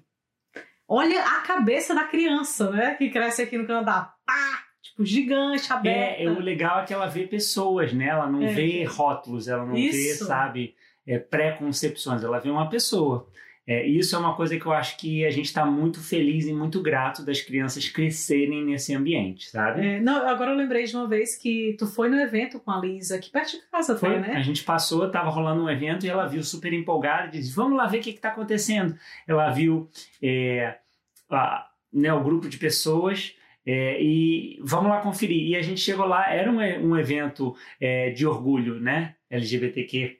olha 0.87 1.23
a 1.23 1.41
cabeça 1.41 1.93
da 1.93 2.03
criança, 2.03 2.71
né? 2.71 2.95
Que 2.95 3.09
cresce 3.09 3.43
aqui 3.43 3.57
no 3.57 3.67
Canadá. 3.67 4.13
Pá! 4.25 4.63
Tipo, 4.81 5.05
gigante, 5.05 5.71
aberta. 5.71 6.21
É, 6.21 6.23
é, 6.23 6.29
o 6.29 6.39
legal 6.39 6.81
é 6.81 6.85
que 6.85 6.93
ela 6.93 7.07
vê 7.07 7.27
pessoas, 7.27 7.93
né? 7.93 8.07
Ela 8.07 8.29
não 8.29 8.43
É. 8.43 8.53
vê 8.53 8.83
rótulos, 8.83 9.47
ela 9.47 9.65
não 9.65 9.73
vê, 9.73 9.81
Isso. 9.81 10.25
sabe, 10.25 10.75
é, 11.05 11.19
pré-concepções, 11.19 12.23
ela 12.23 12.39
vê 12.39 12.49
uma 12.49 12.69
pessoa. 12.69 13.27
É, 13.69 13.85
isso 13.85 14.15
é 14.15 14.19
uma 14.19 14.33
coisa 14.33 14.57
que 14.57 14.65
eu 14.65 14.71
acho 14.71 14.95
que 14.97 15.25
a 15.25 15.29
gente 15.29 15.45
está 15.47 15.65
muito 15.65 15.99
feliz 16.01 16.47
e 16.47 16.53
muito 16.53 16.81
grato 16.81 17.25
das 17.25 17.41
crianças 17.41 17.89
crescerem 17.89 18.63
nesse 18.63 18.95
ambiente, 18.95 19.49
sabe? 19.49 19.85
É, 19.85 19.99
não, 19.99 20.25
agora 20.25 20.51
eu 20.51 20.55
lembrei 20.55 20.85
de 20.85 20.95
uma 20.95 21.05
vez 21.05 21.35
que 21.35 21.75
tu 21.77 21.85
foi 21.85 22.07
no 22.07 22.17
evento 22.17 22.61
com 22.61 22.71
a 22.71 22.79
Lisa, 22.79 23.17
aqui 23.17 23.29
perto 23.29 23.51
de 23.51 23.61
casa, 23.69 23.97
foi, 23.97 24.19
né? 24.19 24.33
A 24.35 24.41
gente 24.41 24.63
passou, 24.63 25.11
tava 25.11 25.29
rolando 25.29 25.63
um 25.63 25.69
evento 25.69 26.05
e 26.05 26.09
ela 26.09 26.25
viu 26.27 26.41
super 26.43 26.71
empolgada 26.71 27.27
e 27.27 27.31
disse: 27.39 27.53
Vamos 27.53 27.77
lá 27.77 27.85
ver 27.87 27.97
o 27.99 28.01
que 28.01 28.11
está 28.11 28.29
acontecendo. 28.29 28.95
Ela 29.27 29.49
viu 29.51 29.89
é, 30.23 30.77
a- 31.29 31.67
né, 31.91 32.13
o 32.13 32.23
grupo 32.23 32.47
de 32.47 32.57
pessoas 32.57 33.35
é, 33.65 34.01
e 34.01 34.59
vamos 34.63 34.89
lá 34.89 35.01
conferir. 35.01 35.45
E 35.45 35.55
a 35.57 35.61
gente 35.61 35.81
chegou 35.81 36.05
lá, 36.05 36.31
era 36.33 36.49
um, 36.49 36.57
um 36.91 36.97
evento 36.97 37.53
é, 37.81 38.11
de 38.11 38.25
orgulho, 38.25 38.79
né? 38.79 39.15
LGBTQ. 39.29 40.19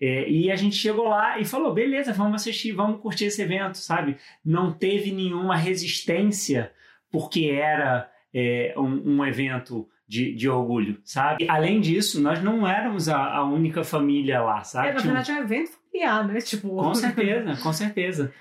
É, 0.00 0.28
e 0.28 0.50
a 0.50 0.56
gente 0.56 0.76
chegou 0.76 1.08
lá 1.08 1.38
e 1.38 1.44
falou: 1.44 1.72
beleza, 1.74 2.12
vamos 2.12 2.40
assistir, 2.40 2.72
vamos 2.72 3.00
curtir 3.00 3.26
esse 3.26 3.42
evento, 3.42 3.76
sabe? 3.76 4.16
Não 4.44 4.72
teve 4.72 5.12
nenhuma 5.12 5.56
resistência 5.56 6.72
porque 7.10 7.46
era 7.46 8.10
é, 8.32 8.72
um, 8.76 9.16
um 9.18 9.24
evento 9.26 9.88
de, 10.08 10.34
de 10.34 10.48
orgulho, 10.48 11.00
sabe? 11.04 11.46
Além 11.48 11.80
disso, 11.80 12.20
nós 12.20 12.42
não 12.42 12.66
éramos 12.66 13.08
a, 13.08 13.16
a 13.36 13.44
única 13.44 13.84
família 13.84 14.40
lá, 14.42 14.62
sabe? 14.64 14.88
É, 14.88 14.92
na 14.94 15.00
um- 15.00 15.02
verdade 15.02 15.30
é 15.30 15.34
um 15.34 15.38
evento 15.42 15.70
familiar, 15.72 16.26
né? 16.26 16.40
Tipo, 16.40 16.68
com 16.76 16.94
certeza, 16.94 17.56
com 17.62 17.72
certeza. 17.72 18.32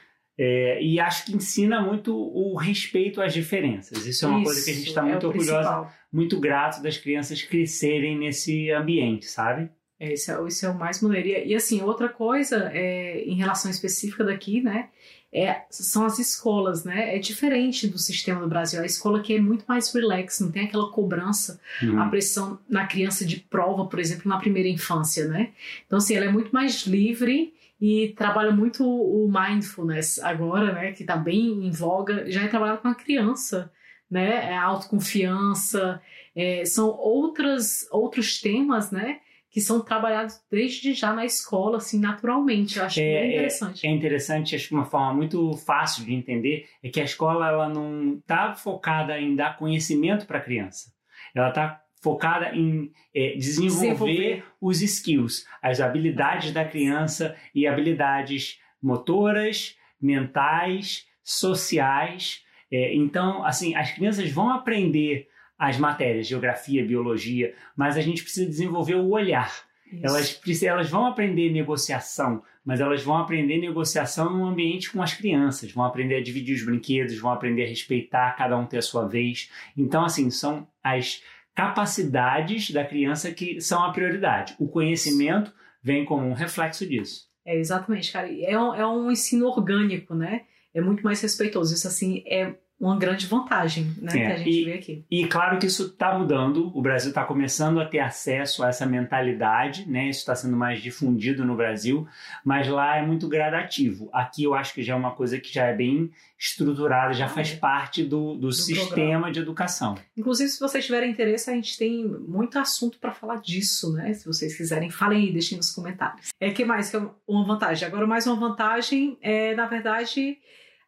É, 0.41 0.81
e 0.81 1.00
acho 1.01 1.25
que 1.25 1.36
ensina 1.36 1.81
muito 1.81 2.15
o 2.15 2.55
respeito 2.55 3.21
às 3.21 3.33
diferenças. 3.33 4.05
Isso 4.05 4.24
é 4.25 4.29
uma 4.29 4.41
coisa 4.41 4.63
que 4.63 4.71
a 4.71 4.74
gente 4.74 4.88
está 4.88 5.01
Isso, 5.01 5.09
é 5.09 5.12
muito 5.12 5.27
orgulhosa, 5.27 5.69
principal. 5.69 5.93
muito 6.13 6.39
grato 6.39 6.81
das 6.81 6.98
crianças 6.98 7.41
crescerem 7.43 8.17
nesse 8.17 8.71
ambiente, 8.71 9.25
sabe? 9.25 9.69
É, 10.00 10.13
isso, 10.13 10.32
é, 10.32 10.48
isso 10.48 10.65
é 10.65 10.70
o 10.70 10.77
mais 10.77 11.01
maneiro. 11.01 11.27
E, 11.27 11.53
assim, 11.53 11.82
outra 11.82 12.08
coisa, 12.08 12.70
é, 12.74 13.22
em 13.25 13.36
relação 13.36 13.70
específica 13.70 14.24
daqui, 14.24 14.62
né? 14.62 14.89
É, 15.32 15.62
são 15.70 16.06
as 16.06 16.18
escolas, 16.18 16.84
né? 16.84 17.15
É 17.15 17.20
diferente 17.20 17.88
do 17.88 18.00
sistema 18.00 18.39
do 18.41 18.48
Brasil. 18.48 18.82
A 18.82 18.86
escola 18.86 19.20
aqui 19.20 19.36
é 19.36 19.39
muito 19.41 19.63
mais 19.68 19.94
relax, 19.94 20.39
não 20.39 20.51
tem 20.51 20.65
aquela 20.65 20.89
cobrança, 20.91 21.60
Uhum. 21.84 22.01
a 22.01 22.08
pressão 22.10 22.58
na 22.68 22.88
criança 22.88 23.24
de 23.25 23.38
prova, 23.41 23.86
por 23.86 24.00
exemplo, 24.00 24.27
na 24.27 24.38
primeira 24.39 24.68
infância, 24.70 25.27
né? 25.27 25.50
Então, 25.86 25.98
assim, 25.98 26.15
ela 26.15 26.25
é 26.25 26.32
muito 26.32 26.51
mais 26.51 26.84
livre 26.88 27.53
e 27.79 28.13
trabalha 28.18 28.51
muito 28.51 28.84
o 28.84 29.32
mindfulness 29.32 30.18
agora, 30.20 30.74
né? 30.74 30.94
Que 30.94 31.03
tá 31.03 31.15
bem 31.15 31.68
em 31.68 31.72
voga. 31.72 32.29
Já 32.32 32.41
é 32.44 32.48
trabalhado 32.48 32.82
com 32.82 32.88
a 32.88 32.96
criança, 32.96 33.72
né? 34.10 34.50
É 34.51 34.56
a 34.58 34.63
autoconfiança, 34.63 36.01
é, 36.36 36.63
são 36.65 36.88
outras, 36.89 37.88
outros 37.91 38.39
temas, 38.41 38.91
né? 38.91 39.20
Que 39.51 39.60
são 39.62 39.82
trabalhados 39.82 40.39
desde 40.51 40.94
já 40.94 41.12
na 41.13 41.25
escola, 41.25 41.77
assim, 41.77 42.00
naturalmente. 42.00 42.77
Eu 42.77 42.86
acho 42.86 43.00
É, 43.00 43.03
bem 43.03 43.13
é, 43.15 43.34
interessante. 43.36 43.88
É 43.88 43.89
interessante, 43.89 44.56
acho 44.56 44.68
que 44.68 44.74
uma 44.74 44.86
forma 44.86 45.13
muito 45.13 45.53
fácil 45.58 46.06
de 46.06 46.13
entender 46.13 46.68
é 46.84 46.89
que 46.89 47.01
a 47.01 47.03
escola 47.03 47.48
ela 47.48 47.68
não 47.70 48.18
está 48.18 48.53
focada 48.53 49.20
em 49.20 49.36
dar 49.36 49.58
conhecimento 49.58 50.25
para 50.27 50.38
a 50.38 50.41
criança. 50.41 50.91
Ela 51.34 51.50
está 51.50 51.82
focada 52.01 52.56
em 52.56 52.91
é, 53.13 53.34
desenvolver, 53.36 53.88
Desenvolver. 53.88 54.44
os 54.62 54.82
skills, 54.82 55.46
as 55.62 55.82
habilidades 55.82 56.51
da 56.51 56.63
criança 56.63 57.36
e 57.53 57.68
habilidades 57.68 58.60
motoras, 58.82 59.75
mentais, 60.01 61.06
sociais. 61.24 62.44
É, 62.72 62.96
então, 62.96 63.44
assim, 63.44 63.75
as 63.75 63.91
crianças 63.91 64.32
vão 64.32 64.50
aprender 64.50 65.27
as 65.60 65.78
matérias, 65.78 66.25
geografia, 66.25 66.86
biologia, 66.86 67.54
mas 67.75 67.98
a 67.98 68.01
gente 68.01 68.24
precisa 68.24 68.50
desenvolver 68.50 68.96
o 68.96 69.10
olhar. 69.10 69.54
Isso. 69.92 70.06
Elas, 70.06 70.63
elas 70.63 70.89
vão 70.89 71.06
aprender 71.06 71.51
negociação, 71.51 72.42
mas 72.63 72.80
elas 72.80 73.04
vão 73.04 73.18
aprender 73.18 73.58
negociação 73.58 74.30
num 74.30 74.46
ambiente 74.46 74.92
com 74.92 75.01
as 75.01 75.13
crianças, 75.13 75.72
vão 75.72 75.84
aprender 75.84 76.16
a 76.16 76.24
dividir 76.24 76.56
os 76.56 76.63
brinquedos, 76.63 77.18
vão 77.18 77.32
aprender 77.32 77.66
a 77.66 77.68
respeitar, 77.68 78.36
cada 78.38 78.58
um 78.58 78.66
ter 78.66 78.78
a 78.78 78.82
sua 78.82 79.08
vez. 79.08 79.51
Então, 79.75 80.06
assim, 80.06 80.30
são 80.30 80.68
as 80.82 81.22
capacidades 81.54 82.72
da 82.72 82.86
criança 82.86 83.32
que 83.32 83.60
são 83.60 83.84
a 83.84 83.92
prioridade. 83.92 84.56
O 84.60 84.68
conhecimento 84.68 85.51
vem 85.84 86.06
como 86.06 86.25
um 86.25 86.34
reflexo 86.34 86.88
disso. 86.88 87.28
É, 87.46 87.58
exatamente, 87.58 88.13
cara. 88.13 88.32
É 88.32 88.58
um, 88.58 88.75
é 88.75 88.88
um 88.88 89.12
ensino 89.12 89.48
orgânico, 89.48 90.13
né? 90.13 90.44
É 90.74 90.80
muito 90.80 91.04
mais 91.04 91.20
respeitoso. 91.20 91.74
Isso, 91.74 91.88
assim, 91.88 92.24
é 92.28 92.56
uma 92.79 92.98
grande 92.98 93.25
vantagem, 93.27 93.93
né? 94.01 94.12
É, 94.13 94.27
que 94.27 94.31
a 94.33 94.38
gente 94.38 94.50
e- 94.62 94.65
vê 94.65 94.74
aqui. 94.74 95.05
E 95.12 95.27
claro 95.27 95.59
que 95.59 95.65
isso 95.65 95.88
está 95.88 96.17
mudando, 96.17 96.71
o 96.74 96.81
Brasil 96.81 97.09
está 97.09 97.25
começando 97.25 97.79
a 97.81 97.86
ter 97.86 98.00
acesso 98.00 98.63
a 98.63 98.69
essa 98.69 98.86
mentalidade, 98.86 99.86
né? 99.89 100.07
Isso 100.09 100.19
está 100.19 100.33
sendo 100.33 100.55
mais 100.55 100.81
difundido 100.81 101.43
no 101.43 101.55
Brasil, 101.55 102.07
mas 102.43 102.67
lá 102.69 102.95
é 102.98 103.05
muito 103.05 103.27
gradativo. 103.27 104.09
Aqui 104.13 104.43
eu 104.43 104.53
acho 104.53 104.74
que 104.74 104.81
já 104.81 104.93
é 104.93 104.95
uma 104.95 105.12
coisa 105.12 105.38
que 105.39 105.53
já 105.53 105.65
é 105.65 105.74
bem 105.75 106.09
estruturada, 106.38 107.12
já 107.13 107.25
Ah, 107.25 107.29
faz 107.29 107.51
é. 107.51 107.55
parte 107.57 108.03
do, 108.03 108.36
do, 108.36 108.51
sistema 108.53 108.88
programa. 108.88 109.31
de 109.31 109.39
educação. 109.39 109.95
Inclusive, 110.17 110.50
se 110.50 110.59
vocês 110.59 110.86
tiverem 110.86 111.12
interesse, 111.12 111.50
a 111.50 111.53
gente 111.53 111.77
tem 111.77 112.05
muito 112.07 112.57
assunto 112.57 112.98
para 112.98 113.12
falar 113.12 113.41
disso, 113.41 113.91
né? 113.91 114.13
Se 114.13 114.25
vocês 114.25 114.55
quiserem, 114.55 114.89
falem 114.89 115.24
aí, 115.27 115.33
deixem 115.33 115.57
nos 115.57 115.69
comentários. 115.71 116.29
É 116.39 116.50
que 116.50 116.63
mais 116.63 116.89
que 116.89 116.95
é 116.95 117.01
uma 117.27 117.45
vantagem? 117.45 117.86
Agora, 117.86 118.07
mais 118.07 118.25
uma 118.25 118.38
vantagem 118.38 119.17
é, 119.21 119.53
na 119.53 119.65
verdade, 119.65 120.38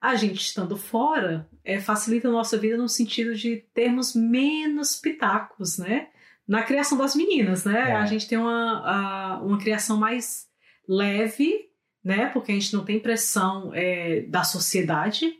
a 0.01 0.15
gente 0.15 0.41
estando 0.41 0.75
fora 0.75 1.47
é, 1.63 1.79
facilita 1.79 2.27
a 2.27 2.31
nossa 2.31 2.57
vida 2.57 2.75
no 2.75 2.89
sentido 2.89 3.35
de 3.35 3.57
termos 3.73 4.15
menos 4.15 4.95
pitacos, 4.95 5.77
né? 5.77 6.07
Na 6.47 6.63
criação 6.63 6.97
das 6.97 7.15
meninas, 7.15 7.63
né? 7.63 7.91
É. 7.91 7.93
A 7.93 8.05
gente 8.07 8.27
tem 8.27 8.37
uma, 8.37 8.81
a- 8.83 9.41
uma 9.43 9.59
criação 9.59 9.97
mais 9.97 10.47
leve, 10.87 11.69
né? 12.03 12.25
Porque 12.27 12.51
a 12.51 12.55
gente 12.55 12.73
não 12.73 12.83
tem 12.83 12.99
pressão 12.99 13.71
é, 13.75 14.21
da 14.21 14.43
sociedade, 14.43 15.31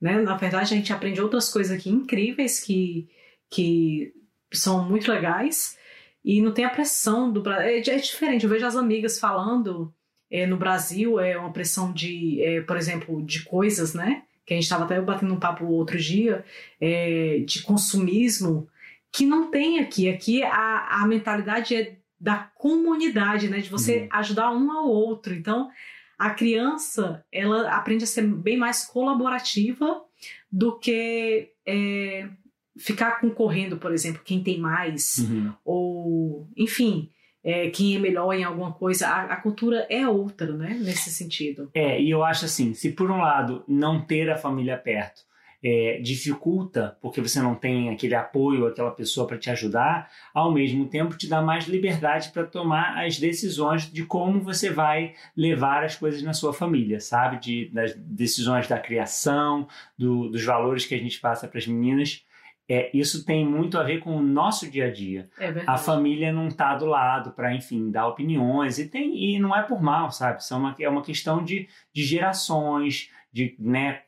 né? 0.00 0.20
Na 0.20 0.36
verdade, 0.36 0.74
a 0.74 0.76
gente 0.76 0.92
aprende 0.92 1.20
outras 1.20 1.48
coisas 1.50 1.76
aqui 1.76 1.88
incríveis 1.88 2.58
que, 2.60 3.08
que 3.48 4.12
são 4.52 4.84
muito 4.88 5.10
legais 5.10 5.78
e 6.24 6.42
não 6.42 6.52
tem 6.52 6.64
a 6.64 6.70
pressão 6.70 7.32
do 7.32 7.40
Brasil. 7.40 7.66
É, 7.68 7.78
é 7.78 7.96
diferente, 7.96 8.42
eu 8.44 8.50
vejo 8.50 8.66
as 8.66 8.74
amigas 8.76 9.18
falando 9.20 9.94
é, 10.30 10.46
no 10.46 10.56
Brasil, 10.56 11.18
é 11.18 11.36
uma 11.38 11.52
pressão 11.52 11.92
de, 11.92 12.42
é, 12.42 12.60
por 12.62 12.76
exemplo, 12.76 13.22
de 13.24 13.42
coisas, 13.44 13.94
né? 13.94 14.22
Que 14.44 14.54
a 14.54 14.56
gente 14.56 14.64
estava 14.64 14.84
até 14.84 15.00
batendo 15.00 15.34
um 15.34 15.38
papo 15.40 15.64
outro 15.66 15.98
dia, 15.98 16.44
é, 16.80 17.38
de 17.46 17.62
consumismo, 17.62 18.68
que 19.12 19.24
não 19.26 19.50
tem 19.50 19.78
aqui. 19.80 20.08
Aqui 20.08 20.42
a, 20.42 21.02
a 21.02 21.06
mentalidade 21.06 21.74
é 21.74 21.96
da 22.20 22.36
comunidade, 22.56 23.48
né? 23.48 23.58
De 23.60 23.68
você 23.70 24.00
Uhum. 24.02 24.08
ajudar 24.12 24.50
um 24.52 24.70
ao 24.72 24.88
outro. 24.88 25.34
Então, 25.34 25.70
a 26.18 26.30
criança, 26.30 27.24
ela 27.32 27.70
aprende 27.70 28.04
a 28.04 28.06
ser 28.06 28.26
bem 28.26 28.56
mais 28.56 28.84
colaborativa 28.84 30.02
do 30.50 30.78
que 30.78 31.50
é, 31.66 32.28
ficar 32.76 33.20
concorrendo, 33.20 33.76
por 33.76 33.92
exemplo, 33.92 34.22
quem 34.24 34.42
tem 34.42 34.58
mais, 34.58 35.18
Uhum. 35.18 35.52
ou, 35.64 36.48
enfim, 36.56 37.10
é, 37.48 37.70
quem 37.70 37.96
é 37.96 37.98
melhor 37.98 38.34
em 38.34 38.44
alguma 38.44 38.72
coisa. 38.72 39.08
A, 39.08 39.22
a 39.32 39.36
cultura 39.36 39.86
é 39.88 40.06
outra, 40.06 40.52
né? 40.52 40.76
Nesse 40.78 41.10
sentido. 41.10 41.70
É, 41.72 41.98
e 41.98 42.10
eu 42.10 42.22
acho 42.22 42.44
assim, 42.44 42.74
se 42.74 42.92
por 42.92 43.10
um 43.10 43.22
lado 43.22 43.64
não 43.66 44.02
ter 44.02 44.28
a 44.28 44.36
família 44.36 44.76
perto 44.76 45.22
é, 45.64 45.98
dificulta, 46.02 46.98
porque 47.00 47.22
você 47.22 47.40
não 47.40 47.54
tem 47.54 47.88
aquele 47.88 48.14
apoio, 48.14 48.66
aquela 48.66 48.90
pessoa 48.90 49.26
para 49.26 49.38
te 49.38 49.48
ajudar, 49.48 50.10
ao 50.34 50.52
mesmo 50.52 50.86
tempo 50.88 51.16
te 51.16 51.26
dá 51.26 51.40
mais 51.40 51.66
liberdade 51.66 52.30
para 52.32 52.44
tomar 52.44 53.02
as 53.02 53.18
decisões 53.18 53.90
de 53.90 54.04
como 54.04 54.42
você 54.42 54.68
vai 54.70 55.14
levar 55.34 55.82
as 55.84 55.96
coisas 55.96 56.22
na 56.22 56.34
sua 56.34 56.52
família, 56.52 57.00
sabe? 57.00 57.40
De, 57.40 57.70
das 57.70 57.94
decisões 57.94 58.68
da 58.68 58.78
criação, 58.78 59.66
do, 59.96 60.28
dos 60.28 60.44
valores 60.44 60.84
que 60.84 60.94
a 60.94 60.98
gente 60.98 61.18
passa 61.18 61.48
para 61.48 61.58
as 61.58 61.66
meninas. 61.66 62.22
É, 62.68 62.90
isso 62.92 63.24
tem 63.24 63.46
muito 63.46 63.78
a 63.78 63.82
ver 63.82 64.00
com 64.00 64.14
o 64.14 64.22
nosso 64.22 64.70
dia 64.70 64.88
a 64.88 64.92
dia. 64.92 65.30
É. 65.38 65.62
A 65.66 65.78
família 65.78 66.30
não 66.30 66.48
está 66.48 66.76
do 66.76 66.84
lado 66.84 67.32
para, 67.32 67.54
enfim, 67.54 67.90
dar 67.90 68.06
opiniões 68.06 68.78
e 68.78 68.88
tem 68.88 69.16
e 69.16 69.38
não 69.38 69.56
é 69.56 69.62
por 69.62 69.80
mal, 69.80 70.10
sabe? 70.10 70.44
São 70.44 70.58
uma, 70.58 70.76
é 70.78 70.88
uma 70.88 71.02
questão 71.02 71.42
de, 71.42 71.66
de 71.94 72.04
gerações, 72.04 73.10
de 73.32 73.54
né, 73.58 74.02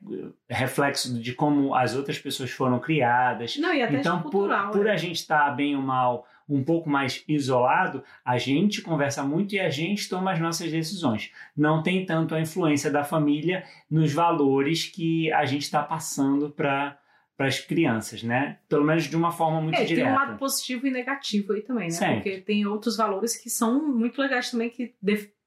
reflexo 0.48 1.18
de 1.18 1.32
como 1.32 1.74
as 1.74 1.94
outras 1.94 2.18
pessoas 2.18 2.50
foram 2.50 2.78
criadas. 2.78 3.56
Não, 3.56 3.72
e 3.72 3.82
até 3.82 3.98
então, 3.98 4.20
cultural, 4.22 4.70
por, 4.70 4.78
por 4.78 4.86
é. 4.86 4.92
a 4.92 4.96
gente 4.96 5.16
estar 5.16 5.50
bem 5.56 5.74
ou 5.74 5.82
mal 5.82 6.26
um 6.48 6.64
pouco 6.64 6.90
mais 6.90 7.22
isolado, 7.28 8.02
a 8.24 8.36
gente 8.36 8.82
conversa 8.82 9.22
muito 9.22 9.54
e 9.54 9.60
a 9.60 9.70
gente 9.70 10.08
toma 10.08 10.32
as 10.32 10.40
nossas 10.40 10.70
decisões. 10.70 11.30
Não 11.56 11.82
tem 11.82 12.04
tanto 12.04 12.34
a 12.34 12.40
influência 12.40 12.90
da 12.90 13.04
família 13.04 13.62
nos 13.88 14.12
valores 14.12 14.84
que 14.84 15.32
a 15.32 15.44
gente 15.44 15.62
está 15.62 15.82
passando 15.82 16.50
para 16.50 16.98
para 17.40 17.48
as 17.48 17.58
crianças, 17.58 18.22
né? 18.22 18.58
Pelo 18.68 18.84
menos 18.84 19.04
de 19.04 19.16
uma 19.16 19.32
forma 19.32 19.62
muito 19.62 19.74
É, 19.78 19.84
direta. 19.86 20.06
tem 20.08 20.12
um 20.12 20.14
lado 20.14 20.36
positivo 20.38 20.86
e 20.86 20.90
negativo 20.90 21.54
aí 21.54 21.62
também, 21.62 21.84
né? 21.84 21.90
Sempre. 21.90 22.14
Porque 22.16 22.36
tem 22.42 22.66
outros 22.66 22.98
valores 22.98 23.34
que 23.34 23.48
são 23.48 23.82
muito 23.82 24.20
legais 24.20 24.50
também 24.50 24.68
que 24.68 24.94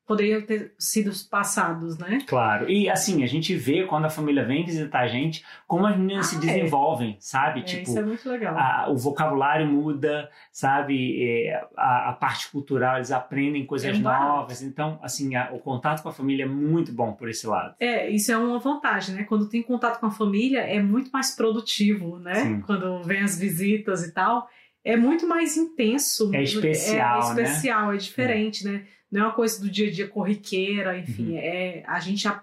poderiam 0.05 0.41
ter 0.41 0.74
sido 0.77 1.12
passados, 1.29 1.98
né? 1.98 2.19
Claro. 2.27 2.69
E 2.69 2.89
assim, 2.89 3.24
a 3.24 3.25
gente 3.27 3.55
vê 3.55 3.86
quando 3.86 4.05
a 4.05 4.10
família 4.10 4.43
vem 4.45 4.65
visitar 4.65 5.00
a 5.00 5.07
gente, 5.07 5.43
como 5.65 5.86
as 5.86 5.98
meninas 5.98 6.27
se 6.27 6.36
Ah, 6.36 6.39
é. 6.39 6.41
desenvolvem, 6.41 7.15
sabe? 7.19 7.62
É, 7.62 7.63
tipo, 7.63 7.83
isso 7.89 7.98
é 8.00 8.03
muito 8.03 8.29
legal. 8.29 8.57
a- 8.57 8.89
o 8.89 8.98
vocabulário 8.98 9.65
muda, 9.65 10.29
sabe? 10.51 11.24
É, 11.48 11.62
a, 11.77 12.10
a 12.10 12.13
parte 12.13 12.51
cultural, 12.51 12.98
eles 12.98 13.12
aprendem 13.12 13.65
coisas 13.65 13.95
É 13.95 14.00
novas. 14.00 14.62
Então, 14.62 15.00
assim, 15.01 15.36
a- 15.36 15.51
o 15.53 15.60
contato 15.60 16.03
com 16.03 16.10
a 16.10 16.13
família 16.13 16.43
é 16.43 16.48
muito 16.48 16.91
bom 16.91 17.13
por 17.13 17.29
esse 17.29 17.48
lado. 17.48 17.75
É, 17.79 18.10
isso 18.10 18.31
é 18.31 18.38
uma 18.38 18.60
vantagem, 18.60 19.15
né? 19.15 19.24
Quando 19.24 19.48
tem 19.48 19.62
contato 19.63 20.00
com 20.00 20.05
a 20.07 20.12
família, 20.12 20.60
é 20.60 20.81
muito 20.81 21.10
mais 21.12 21.36
produtivo, 21.36 22.19
né? 22.19 22.36
Sim. 22.36 22.62
Quando 22.62 23.01
vem 23.03 23.22
as 23.22 23.39
visitas 23.39 24.03
e 24.03 24.13
tal, 24.13 24.48
é 24.83 24.98
muito 24.98 25.25
mais 25.27 25.55
intenso. 25.55 26.29
É 26.36 26.43
especial, 26.43 27.31
É, 27.31 27.33
né? 27.36 27.43
especial, 27.43 27.93
é 27.93 27.98
diferente, 27.98 28.65
né? 28.65 28.83
Não 29.13 29.22
é 29.22 29.24
uma 29.25 29.34
coisa 29.34 29.62
do 29.62 29.70
dia 29.70 29.88
a 29.88 29.91
dia 29.91 30.08
corriqueira, 30.08 30.98
enfim, 30.98 31.32
Uhum. 31.34 31.38
é, 31.38 31.84
a 31.86 32.00
gente 32.00 32.27
a- 32.27 32.41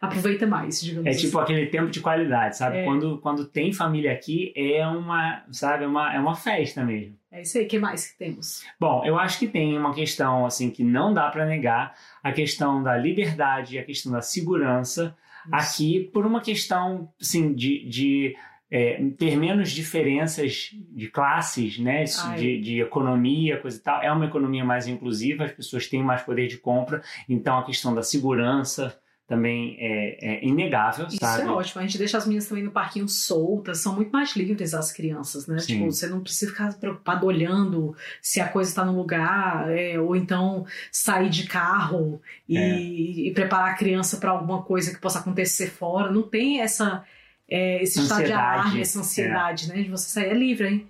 aproveita 0.00 0.46
mais, 0.46 0.80
digamos 0.80 1.06
É 1.06 1.10
assim. 1.10 1.20
tipo 1.20 1.38
aquele 1.38 1.66
tempo 1.66 1.90
de 1.90 2.00
qualidade, 2.00 2.56
sabe? 2.56 2.78
É. 2.78 2.84
Quando, 2.84 3.18
quando 3.18 3.44
tem 3.46 3.72
família 3.72 4.12
aqui, 4.12 4.52
é 4.56 4.86
uma, 4.86 5.42
sabe? 5.50 5.84
É 5.84 5.86
uma, 5.86 6.14
é 6.14 6.18
uma 6.20 6.34
festa 6.34 6.84
mesmo. 6.84 7.18
É 7.32 7.42
isso 7.42 7.58
aí, 7.58 7.64
o 7.64 7.68
que 7.68 7.78
mais 7.78 8.10
que 8.10 8.18
temos? 8.18 8.62
Bom, 8.78 9.04
eu 9.04 9.18
acho 9.18 9.38
que 9.38 9.46
tem 9.46 9.76
uma 9.78 9.94
questão 9.94 10.44
assim 10.46 10.68
que 10.70 10.82
não 10.84 11.14
dá 11.14 11.28
para 11.30 11.46
negar, 11.46 11.94
a 12.22 12.32
questão 12.32 12.82
da 12.82 12.96
liberdade, 12.96 13.78
a 13.78 13.84
questão 13.84 14.10
da 14.12 14.20
segurança, 14.20 15.16
aqui 15.50 16.10
por 16.12 16.26
uma 16.26 16.40
questão 16.40 17.08
assim, 17.20 17.54
de, 17.54 17.84
de 17.88 18.36
é, 18.70 19.02
ter 19.18 19.36
menos 19.36 19.70
diferenças 19.70 20.70
de 20.92 21.08
classes, 21.08 21.78
né? 21.78 22.04
De, 22.36 22.60
de 22.60 22.80
economia, 22.80 23.58
coisa 23.58 23.76
e 23.76 23.80
tal. 23.80 24.02
É 24.02 24.12
uma 24.12 24.26
economia 24.26 24.64
mais 24.64 24.86
inclusiva, 24.86 25.44
as 25.44 25.52
pessoas 25.52 25.86
têm 25.88 26.02
mais 26.02 26.22
poder 26.22 26.46
de 26.46 26.56
compra, 26.58 27.02
então 27.28 27.58
a 27.58 27.64
questão 27.64 27.94
da 27.94 28.02
segurança 28.02 28.96
também 29.26 29.76
é, 29.78 30.40
é 30.40 30.44
inegável, 30.44 31.06
Isso 31.06 31.18
sabe? 31.20 31.42
é 31.42 31.50
ótimo. 31.50 31.80
A 31.80 31.84
gente 31.84 31.96
deixa 31.96 32.18
as 32.18 32.26
meninas 32.26 32.48
também 32.48 32.64
no 32.64 32.72
parquinho 32.72 33.08
soltas, 33.08 33.78
são 33.78 33.94
muito 33.94 34.10
mais 34.10 34.34
livres 34.34 34.74
as 34.74 34.90
crianças, 34.92 35.46
né? 35.46 35.60
Sim. 35.60 35.74
Tipo, 35.74 35.84
você 35.92 36.08
não 36.08 36.20
precisa 36.20 36.50
ficar 36.50 36.74
preocupado 36.74 37.26
olhando 37.26 37.94
se 38.20 38.40
a 38.40 38.48
coisa 38.48 38.70
está 38.70 38.84
no 38.84 38.96
lugar, 38.96 39.70
é, 39.70 40.00
ou 40.00 40.16
então 40.16 40.66
sair 40.90 41.28
de 41.28 41.46
carro 41.46 42.20
e, 42.48 42.58
É. 42.58 42.80
e 42.80 43.32
preparar 43.32 43.70
a 43.70 43.74
criança 43.74 44.16
para 44.16 44.32
alguma 44.32 44.62
coisa 44.64 44.92
que 44.92 45.00
possa 45.00 45.20
acontecer 45.20 45.68
fora. 45.70 46.10
Não 46.10 46.22
tem 46.22 46.60
essa 46.60 47.04
é, 47.50 47.82
esse 47.82 48.00
estado 48.00 48.18
de 48.18 48.24
Ansiedade, 48.24 48.58
alarme, 48.60 48.80
essa 48.80 49.00
ansiedade, 49.00 49.68
né? 49.68 49.82
De 49.82 49.90
você 49.90 50.08
sair 50.08 50.30
é 50.30 50.34
livre, 50.34 50.68
hein? 50.68 50.88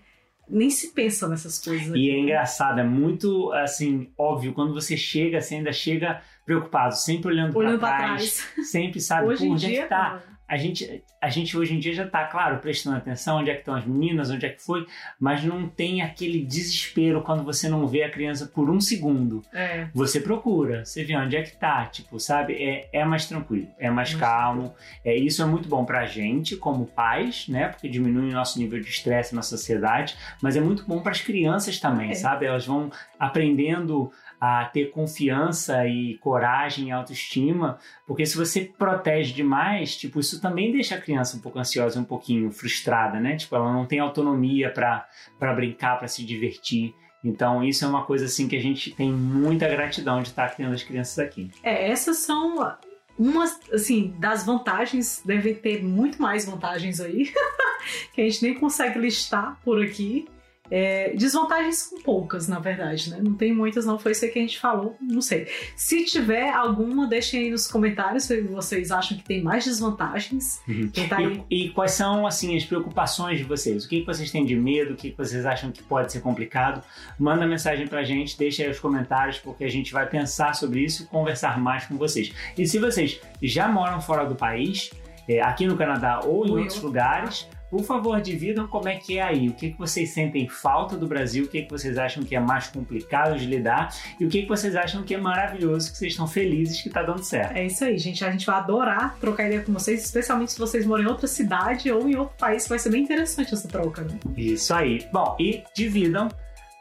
Nem 0.48 0.68
se 0.68 0.88
pensa 0.92 1.28
nessas 1.28 1.58
coisas. 1.58 1.86
E 1.88 1.90
aqui. 1.90 2.10
é 2.10 2.18
engraçado, 2.18 2.80
é 2.80 2.84
muito 2.84 3.52
assim, 3.52 4.10
óbvio, 4.18 4.52
quando 4.52 4.74
você 4.74 4.96
chega, 4.96 5.40
você 5.40 5.54
ainda 5.54 5.72
chega 5.72 6.20
preocupado, 6.44 6.94
sempre 6.96 7.28
olhando, 7.28 7.56
Olhando 7.56 7.78
para 7.78 7.96
trás, 7.96 8.50
trás. 8.52 8.68
sempre 8.68 9.00
sabe 9.00 9.28
Hoje 9.28 9.46
em 9.46 9.52
onde 9.52 9.66
é 9.66 9.68
dia, 9.68 9.82
que 9.84 9.88
tá. 9.88 10.20
A 10.50 10.56
gente, 10.56 11.02
a 11.21 11.28
gente 11.30 11.56
hoje 11.56 11.75
em 11.75 11.78
dia 11.78 11.95
já 11.95 12.06
tá, 12.06 12.25
claro, 12.25 12.58
prestando 12.58 12.97
atenção 12.97 13.39
onde 13.39 13.50
é 13.50 13.54
que 13.54 13.60
estão 13.60 13.75
as 13.75 13.84
meninas, 13.86 14.30
onde 14.30 14.45
é 14.45 14.49
que 14.49 14.60
foi, 14.60 14.84
mas 15.19 15.45
não 15.45 15.69
tem 15.69 16.02
aquele 16.02 16.45
desespero 16.45 17.23
quando 17.23 17.45
você 17.45 17.69
não 17.69 17.86
vê 17.86 18.02
a 18.02 18.10
criança 18.10 18.47
por 18.47 18.69
um 18.69 18.80
segundo. 18.80 19.43
é, 19.52 19.86
Você 19.95 20.21
procura, 20.21 20.84
você 20.84 21.04
vê 21.04 21.17
onde 21.17 21.36
é 21.36 21.43
que 21.43 21.56
tá, 21.56 21.86
tipo, 21.86 22.19
sabe? 22.19 22.54
É, 22.54 22.89
é 22.93 23.04
mais 23.04 23.26
tranquilo, 23.26 23.69
é 23.78 23.89
mais 23.89 24.00
Mais 24.10 24.15
calmo. 24.15 24.75
É, 25.04 25.15
isso 25.15 25.41
é 25.43 25.45
muito 25.47 25.69
bom 25.69 25.84
pra 25.84 26.04
gente, 26.06 26.56
como 26.56 26.86
pais, 26.86 27.47
né? 27.49 27.69
Porque 27.69 27.89
diminui 27.89 28.30
o 28.30 28.32
nosso 28.32 28.58
nível 28.58 28.80
de 28.80 28.89
estresse 28.89 29.34
na 29.34 29.43
sociedade, 29.43 30.17
mas 30.43 30.56
é 30.56 30.60
muito 30.60 30.84
bom 30.86 31.00
para 31.00 31.13
as 31.13 31.21
crianças 31.21 31.78
também, 31.78 32.10
É. 32.10 32.15
sabe? 32.15 32.47
Elas 32.47 32.67
vão 32.67 32.91
aprendendo 33.19 34.10
a 34.40 34.64
ter 34.64 34.90
confiança 34.90 35.86
e 35.86 36.16
coragem 36.18 36.88
e 36.88 36.90
autoestima, 36.90 37.78
porque 38.06 38.24
se 38.24 38.36
você 38.36 38.62
protege 38.62 39.34
demais, 39.34 39.94
tipo, 39.96 40.18
isso 40.18 40.40
também 40.40 40.72
deixa 40.72 40.94
a 40.94 41.00
criança 41.00 41.36
um 41.36 41.40
pouco 41.40 41.58
ansiosa, 41.58 42.00
um 42.00 42.04
pouquinho 42.04 42.50
frustrada, 42.50 43.20
né? 43.20 43.36
Tipo, 43.36 43.56
ela 43.56 43.70
não 43.70 43.84
tem 43.84 43.98
autonomia 43.98 44.72
para 44.72 45.54
brincar, 45.54 45.98
para 45.98 46.08
se 46.08 46.24
divertir. 46.24 46.94
Então, 47.22 47.62
isso 47.62 47.84
é 47.84 47.88
uma 47.88 48.04
coisa 48.04 48.24
assim 48.24 48.48
que 48.48 48.56
a 48.56 48.62
gente 48.62 48.92
tem 48.92 49.12
muita 49.12 49.68
gratidão 49.68 50.22
de 50.22 50.28
estar 50.28 50.48
criando 50.54 50.74
as 50.74 50.82
crianças 50.82 51.18
aqui. 51.18 51.50
É, 51.62 51.90
essas 51.90 52.16
são 52.18 52.74
umas, 53.18 53.60
assim, 53.70 54.14
das 54.18 54.46
vantagens, 54.46 55.22
devem 55.22 55.54
ter 55.54 55.84
muito 55.84 56.20
mais 56.20 56.46
vantagens 56.46 56.98
aí, 56.98 57.30
que 58.14 58.22
a 58.22 58.24
gente 58.24 58.42
nem 58.42 58.54
consegue 58.54 58.98
listar 58.98 59.60
por 59.62 59.82
aqui. 59.82 60.26
É, 60.71 61.13
desvantagens 61.15 61.76
são 61.76 62.00
poucas, 62.00 62.47
na 62.47 62.59
verdade, 62.59 63.11
né? 63.11 63.19
Não 63.23 63.35
tem 63.35 63.52
muitas, 63.52 63.85
não. 63.85 63.99
Foi 63.99 64.13
isso 64.13 64.25
aí 64.25 64.30
que 64.30 64.39
a 64.39 64.43
gente 64.43 64.59
falou, 64.59 64.97
não 65.00 65.21
sei. 65.21 65.49
Se 65.75 66.04
tiver 66.04 66.50
alguma, 66.50 67.06
deixem 67.06 67.45
aí 67.45 67.50
nos 67.50 67.67
comentários 67.67 68.25
se 68.25 68.41
vocês 68.43 68.91
acham 68.91 69.17
que 69.19 69.25
tem 69.25 69.43
mais 69.43 69.65
desvantagens. 69.65 70.61
Quem 70.93 71.09
tá 71.09 71.17
aí. 71.17 71.43
E, 71.50 71.67
e 71.67 71.71
quais 71.71 71.93
são 71.93 72.26
assim 72.26 72.56
as 72.56 72.65
preocupações 72.65 73.39
de 73.39 73.45
vocês? 73.45 73.85
O 73.85 73.89
que, 73.89 74.04
vocês 74.04 74.30
têm 74.30 74.45
de 74.45 74.54
medo? 74.54 74.95
O 74.95 74.97
que, 74.97 75.15
vocês 75.17 75.45
acham 75.45 75.73
que 75.73 75.83
pode 75.83 76.13
ser 76.13 76.21
complicado? 76.21 76.83
Manda 77.19 77.47
mensagem 77.47 77.87
pra 77.87 78.04
gente, 78.04 78.39
deixa 78.39 78.63
aí 78.63 78.71
os 78.71 78.78
comentários, 78.78 79.39
porque 79.39 79.65
a 79.65 79.69
gente 79.69 79.93
vai 79.93 80.09
pensar 80.09 80.54
sobre 80.54 80.80
isso 80.80 81.02
e 81.02 81.06
conversar 81.06 81.59
mais 81.59 81.87
com 81.87 81.97
vocês. 81.97 82.33
E 82.56 82.67
se 82.67 82.78
vocês 82.78 83.21
já 83.43 83.69
moram 83.69 84.00
fora 84.00 84.25
do 84.25 84.35
país, 84.35 84.91
é, 85.28 85.41
aqui 85.41 85.67
no 85.67 85.76
Canadá 85.76 86.21
ou 86.25 86.47
em 86.47 86.50
Ou 86.50 86.59
em 86.59 86.63
outros 86.63 86.76
outro 86.76 86.87
lugares, 86.89 87.49
por 87.71 87.85
favor, 87.85 88.21
dividam 88.21 88.67
como 88.67 88.89
é 88.89 88.97
que 88.97 89.19
é 89.19 89.23
aí. 89.23 89.49
O 89.49 89.52
que, 89.52 89.71
que 89.71 89.78
vocês 89.78 90.11
sentem 90.11 90.49
falta 90.49 90.97
do 90.97 91.06
Brasil, 91.06 91.45
o 91.45 91.49
que, 91.49 91.63
que 91.63 91.71
vocês 91.71 91.97
acham 91.97 92.25
que 92.25 92.35
é 92.35 92.41
mais 92.41 92.67
complicado 92.67 93.39
de 93.39 93.47
lidar 93.47 93.95
e 94.19 94.25
o 94.25 94.28
que, 94.28 94.43
que 94.43 94.49
vocês 94.49 94.75
acham 94.75 95.02
que 95.02 95.15
é 95.15 95.19
maravilhoso, 95.19 95.93
que 95.93 95.99
vocês 95.99 96.13
estão 96.13 96.26
felizes 96.26 96.83
que 96.83 96.89
está 96.89 97.02
dando 97.02 97.23
certo. 97.23 97.56
É 97.56 97.67
isso 97.67 97.85
aí, 97.85 97.97
gente. 97.97 98.25
A 98.25 98.30
gente 98.30 98.45
vai 98.45 98.56
adorar 98.56 99.17
trocar 99.21 99.47
ideia 99.47 99.63
com 99.63 99.73
vocês, 99.73 100.04
especialmente 100.04 100.52
se 100.52 100.59
vocês 100.59 100.85
moram 100.85 101.04
em 101.04 101.06
outra 101.06 101.26
cidade 101.26 101.91
ou 101.93 102.09
em 102.09 102.17
outro 102.17 102.37
país. 102.37 102.67
Vai 102.67 102.78
ser 102.78 102.91
bem 102.91 103.02
interessante 103.02 103.54
essa 103.54 103.69
troca, 103.69 104.02
né? 104.02 104.19
Isso 104.37 104.75
aí. 104.75 105.06
Bom, 105.13 105.37
e 105.39 105.63
dividam. 105.75 106.28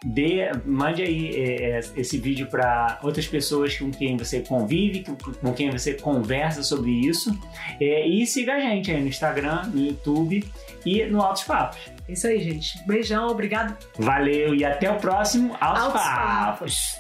Dê, 0.03 0.49
mande 0.65 1.01
aí 1.01 1.35
é, 1.35 1.71
é, 1.71 1.79
esse 1.97 2.17
vídeo 2.17 2.47
para 2.47 2.99
outras 3.03 3.27
pessoas 3.27 3.77
com 3.77 3.91
quem 3.91 4.15
você 4.15 4.39
convive, 4.39 5.03
com, 5.03 5.15
com 5.15 5.53
quem 5.53 5.69
você 5.69 5.93
conversa 5.93 6.63
sobre 6.63 6.89
isso. 6.89 7.37
É, 7.81 8.07
e 8.07 8.25
siga 8.25 8.53
a 8.53 8.59
gente 8.59 8.89
aí 8.89 9.01
no 9.01 9.07
Instagram, 9.07 9.63
no 9.73 9.85
YouTube 9.85 10.45
e 10.85 11.03
no 11.05 11.21
Altos 11.21 11.43
Papos. 11.43 11.79
É 12.07 12.13
isso 12.13 12.27
aí, 12.27 12.39
gente. 12.39 12.81
Beijão, 12.87 13.27
obrigado. 13.27 13.77
Valeu 13.97 14.55
e 14.55 14.63
até 14.63 14.89
o 14.89 14.95
próximo 14.95 15.55
Altos, 15.59 15.83
Altos 15.83 16.01
Papos. 16.01 16.59
Papos. 16.59 16.98